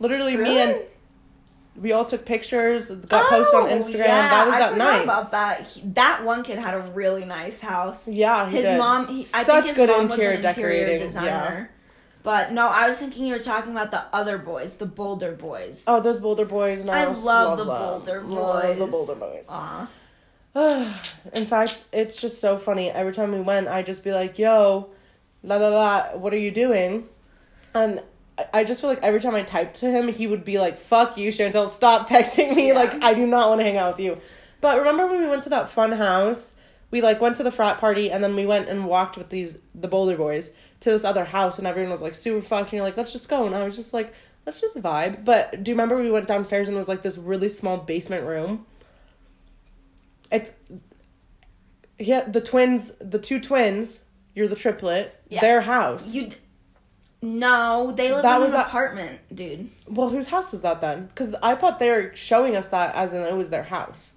Literally, 0.00 0.36
me 0.36 0.60
and 0.60 0.76
we 1.76 1.92
all 1.92 2.04
took 2.04 2.24
pictures, 2.26 2.90
got 2.90 3.28
posted 3.30 3.54
on 3.60 3.68
Oh, 3.70 3.72
Instagram. 3.78 3.98
yeah, 3.98 4.28
that 4.30 4.46
was 4.46 4.54
I 4.54 4.58
that 4.58 4.76
night. 4.76 5.04
About 5.04 5.30
that, 5.30 5.62
He- 5.62 5.80
that 5.94 6.22
one 6.24 6.42
kid 6.42 6.58
had 6.58 6.74
a 6.74 6.80
really 6.92 7.24
nice 7.24 7.60
house. 7.60 8.08
yeah, 8.08 8.48
his 8.48 8.66
did. 8.66 8.78
mom, 8.78 9.08
he, 9.08 9.20
I 9.34 9.42
Such 9.42 9.46
think 9.46 9.66
his 9.68 9.76
good 9.76 9.88
mom 9.88 10.00
interior 10.02 10.32
was 10.36 10.40
an 10.40 10.46
interior 10.48 10.80
decorating. 10.80 11.06
designer. 11.06 11.70
But 12.22 12.52
no, 12.52 12.68
I 12.68 12.86
was 12.86 13.00
thinking 13.00 13.24
you 13.26 13.32
were 13.32 13.40
talking 13.40 13.72
about 13.72 13.90
the 13.90 14.04
other 14.12 14.38
boys, 14.38 14.76
the 14.76 14.86
Boulder 14.86 15.32
boys. 15.32 15.84
Oh, 15.88 15.98
those 15.98 16.20
Boulder 16.20 16.44
boys. 16.44 16.84
No, 16.84 16.92
I 16.92 17.06
s- 17.10 17.24
love 17.24 17.58
the 17.58 17.64
them. 17.64 17.74
Boulder 17.74 18.22
Love 18.22 18.62
the 18.78 18.84
boys. 18.84 18.90
Boulder 18.92 19.14
boys. 19.16 19.46
Aw. 19.48 19.88
In 21.34 21.46
fact, 21.46 21.84
it's 21.92 22.20
just 22.20 22.40
so 22.40 22.56
funny. 22.58 22.90
Every 22.90 23.12
time 23.12 23.32
we 23.32 23.40
went, 23.40 23.68
I'd 23.68 23.86
just 23.86 24.04
be 24.04 24.12
like, 24.12 24.38
yo, 24.38 24.90
la 25.42 25.56
la 25.56 25.68
la, 25.68 26.02
what 26.16 26.32
are 26.32 26.38
you 26.38 26.50
doing? 26.50 27.08
And 27.74 28.02
I- 28.52 28.64
just 28.64 28.80
feel 28.80 28.90
like 28.90 29.02
every 29.02 29.20
time 29.20 29.34
I 29.34 29.42
typed 29.42 29.74
to 29.76 29.90
him, 29.90 30.08
he 30.08 30.26
would 30.26 30.44
be 30.44 30.58
like, 30.58 30.76
fuck 30.76 31.16
you, 31.16 31.30
Chantel, 31.30 31.68
stop 31.68 32.08
texting 32.08 32.54
me. 32.56 32.68
Yeah. 32.68 32.74
Like, 32.74 33.02
I 33.02 33.14
do 33.14 33.26
not 33.26 33.48
want 33.48 33.60
to 33.60 33.64
hang 33.64 33.76
out 33.76 33.96
with 33.96 34.04
you. 34.04 34.20
But 34.60 34.78
remember 34.78 35.06
when 35.06 35.20
we 35.22 35.28
went 35.28 35.42
to 35.44 35.48
that 35.50 35.68
fun 35.68 35.92
house? 35.92 36.54
We 36.90 37.00
like 37.00 37.20
went 37.20 37.36
to 37.36 37.42
the 37.42 37.50
frat 37.50 37.78
party 37.78 38.10
and 38.10 38.22
then 38.22 38.36
we 38.36 38.44
went 38.46 38.68
and 38.68 38.84
walked 38.86 39.16
with 39.16 39.30
these 39.30 39.58
the 39.74 39.88
Boulder 39.88 40.16
boys 40.16 40.52
to 40.80 40.90
this 40.90 41.04
other 41.04 41.24
house 41.24 41.56
and 41.58 41.66
everyone 41.66 41.90
was 41.90 42.02
like 42.02 42.14
super 42.14 42.42
fucked 42.42 42.64
and 42.70 42.72
you're 42.74 42.84
like, 42.84 42.96
let's 42.98 43.12
just 43.12 43.28
go. 43.28 43.46
And 43.46 43.54
I 43.54 43.64
was 43.64 43.76
just 43.76 43.94
like, 43.94 44.12
let's 44.46 44.60
just 44.60 44.76
vibe. 44.76 45.24
But 45.24 45.64
do 45.64 45.70
you 45.70 45.74
remember 45.74 45.96
we 46.00 46.10
went 46.10 46.26
downstairs 46.26 46.68
and 46.68 46.76
it 46.76 46.78
was 46.78 46.88
like 46.88 47.02
this 47.02 47.16
really 47.18 47.48
small 47.48 47.78
basement 47.78 48.24
room? 48.26 48.66
It's 50.30 50.54
yeah, 51.98 52.24
the 52.24 52.40
twins, 52.40 52.92
the 53.00 53.18
two 53.18 53.40
twins, 53.40 54.04
you're 54.34 54.48
the 54.48 54.56
triplet, 54.56 55.14
Yeah. 55.28 55.40
their 55.40 55.60
house. 55.62 56.14
You. 56.14 56.28
No, 57.24 57.92
they 57.94 58.12
live 58.12 58.22
That 58.24 58.36
in 58.36 58.42
was 58.42 58.52
an 58.52 58.58
that- 58.58 58.66
apartment, 58.68 59.20
dude. 59.32 59.70
well, 59.88 60.08
whose 60.10 60.26
house 60.28 60.50
was 60.50 60.62
that 60.62 60.80
then? 60.80 61.06
Because 61.06 61.34
I 61.42 61.54
thought 61.54 61.78
they 61.78 61.88
were 61.90 62.10
showing 62.14 62.56
us 62.56 62.68
that 62.68 62.94
as 62.96 63.14
in 63.14 63.22
it 63.22 63.36
was 63.36 63.50
their 63.50 63.62
house. 63.62 64.12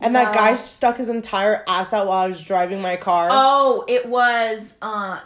And 0.00 0.14
that 0.14 0.32
guy 0.34 0.54
stuck 0.56 0.98
his 0.98 1.08
entire 1.08 1.64
ass 1.66 1.92
out 1.92 2.06
while 2.06 2.18
I 2.18 2.28
was 2.28 2.44
driving 2.44 2.80
my 2.82 2.96
car. 2.96 3.28
Oh, 3.32 3.84
it 3.88 4.06
was. 4.06 4.76
uh 4.80 5.20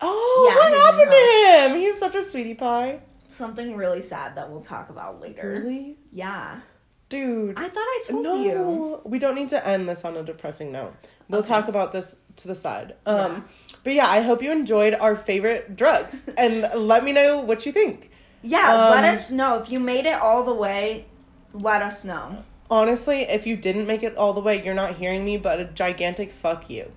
Oh, 0.00 0.46
Yeah, 0.48 0.56
what 0.56 0.94
happened 0.94 1.10
to 1.10 1.74
him? 1.74 1.80
He's 1.80 1.98
such 1.98 2.14
a 2.14 2.22
sweetie 2.22 2.54
pie. 2.54 3.00
something 3.26 3.76
really 3.76 4.00
sad 4.00 4.34
that 4.36 4.50
we'll 4.50 4.60
talk 4.60 4.90
about 4.90 5.20
later. 5.20 5.60
Really? 5.62 5.96
Yeah, 6.12 6.60
Dude. 7.08 7.58
I 7.58 7.68
thought 7.68 7.76
I 7.78 8.02
told 8.06 8.22
no, 8.24 8.36
you. 8.42 9.00
we 9.04 9.18
don't 9.18 9.34
need 9.34 9.48
to 9.50 9.66
end 9.66 9.88
this 9.88 10.04
on 10.04 10.16
a 10.16 10.22
depressing 10.22 10.70
note. 10.72 10.94
We'll 11.28 11.40
Okay. 11.40 11.48
talk 11.48 11.66
about 11.68 11.90
this 11.92 12.20
to 12.36 12.46
the 12.48 12.54
side. 12.54 12.94
Um, 13.06 13.16
Yeah. 13.16 13.40
But 13.82 13.94
yeah, 13.94 14.06
I 14.08 14.20
hope 14.20 14.42
you 14.42 14.52
enjoyed 14.52 14.94
our 14.94 15.16
favorite 15.16 15.76
drugs. 15.76 16.28
and 16.38 16.68
let 16.74 17.02
me 17.04 17.12
know 17.12 17.40
what 17.40 17.64
you 17.66 17.72
think. 17.72 18.10
Yeah, 18.42 18.88
let 18.90 19.04
Um, 19.04 19.10
us 19.10 19.30
know 19.30 19.58
if 19.60 19.70
you 19.70 19.80
made 19.80 20.06
it 20.06 20.14
all 20.20 20.44
the 20.44 20.54
way. 20.54 21.06
Let 21.52 21.82
us 21.82 22.04
know. 22.04 22.44
Honestly, 22.70 23.22
if 23.22 23.46
you 23.46 23.56
didn't 23.56 23.86
make 23.86 24.02
it 24.02 24.16
all 24.16 24.32
the 24.32 24.40
way, 24.40 24.62
you're 24.64 24.74
not 24.74 24.96
hearing 24.96 25.24
me, 25.24 25.36
but 25.36 25.58
a 25.60 25.64
gigantic 25.64 26.30
fuck 26.30 26.70
you. 26.70 26.92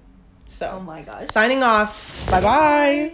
So, 0.45 0.73
Oh 0.75 0.79
my 0.79 1.01
gosh. 1.01 1.27
signing 1.29 1.63
off. 1.63 2.25
Bye 2.29 2.41
bye. 2.41 3.13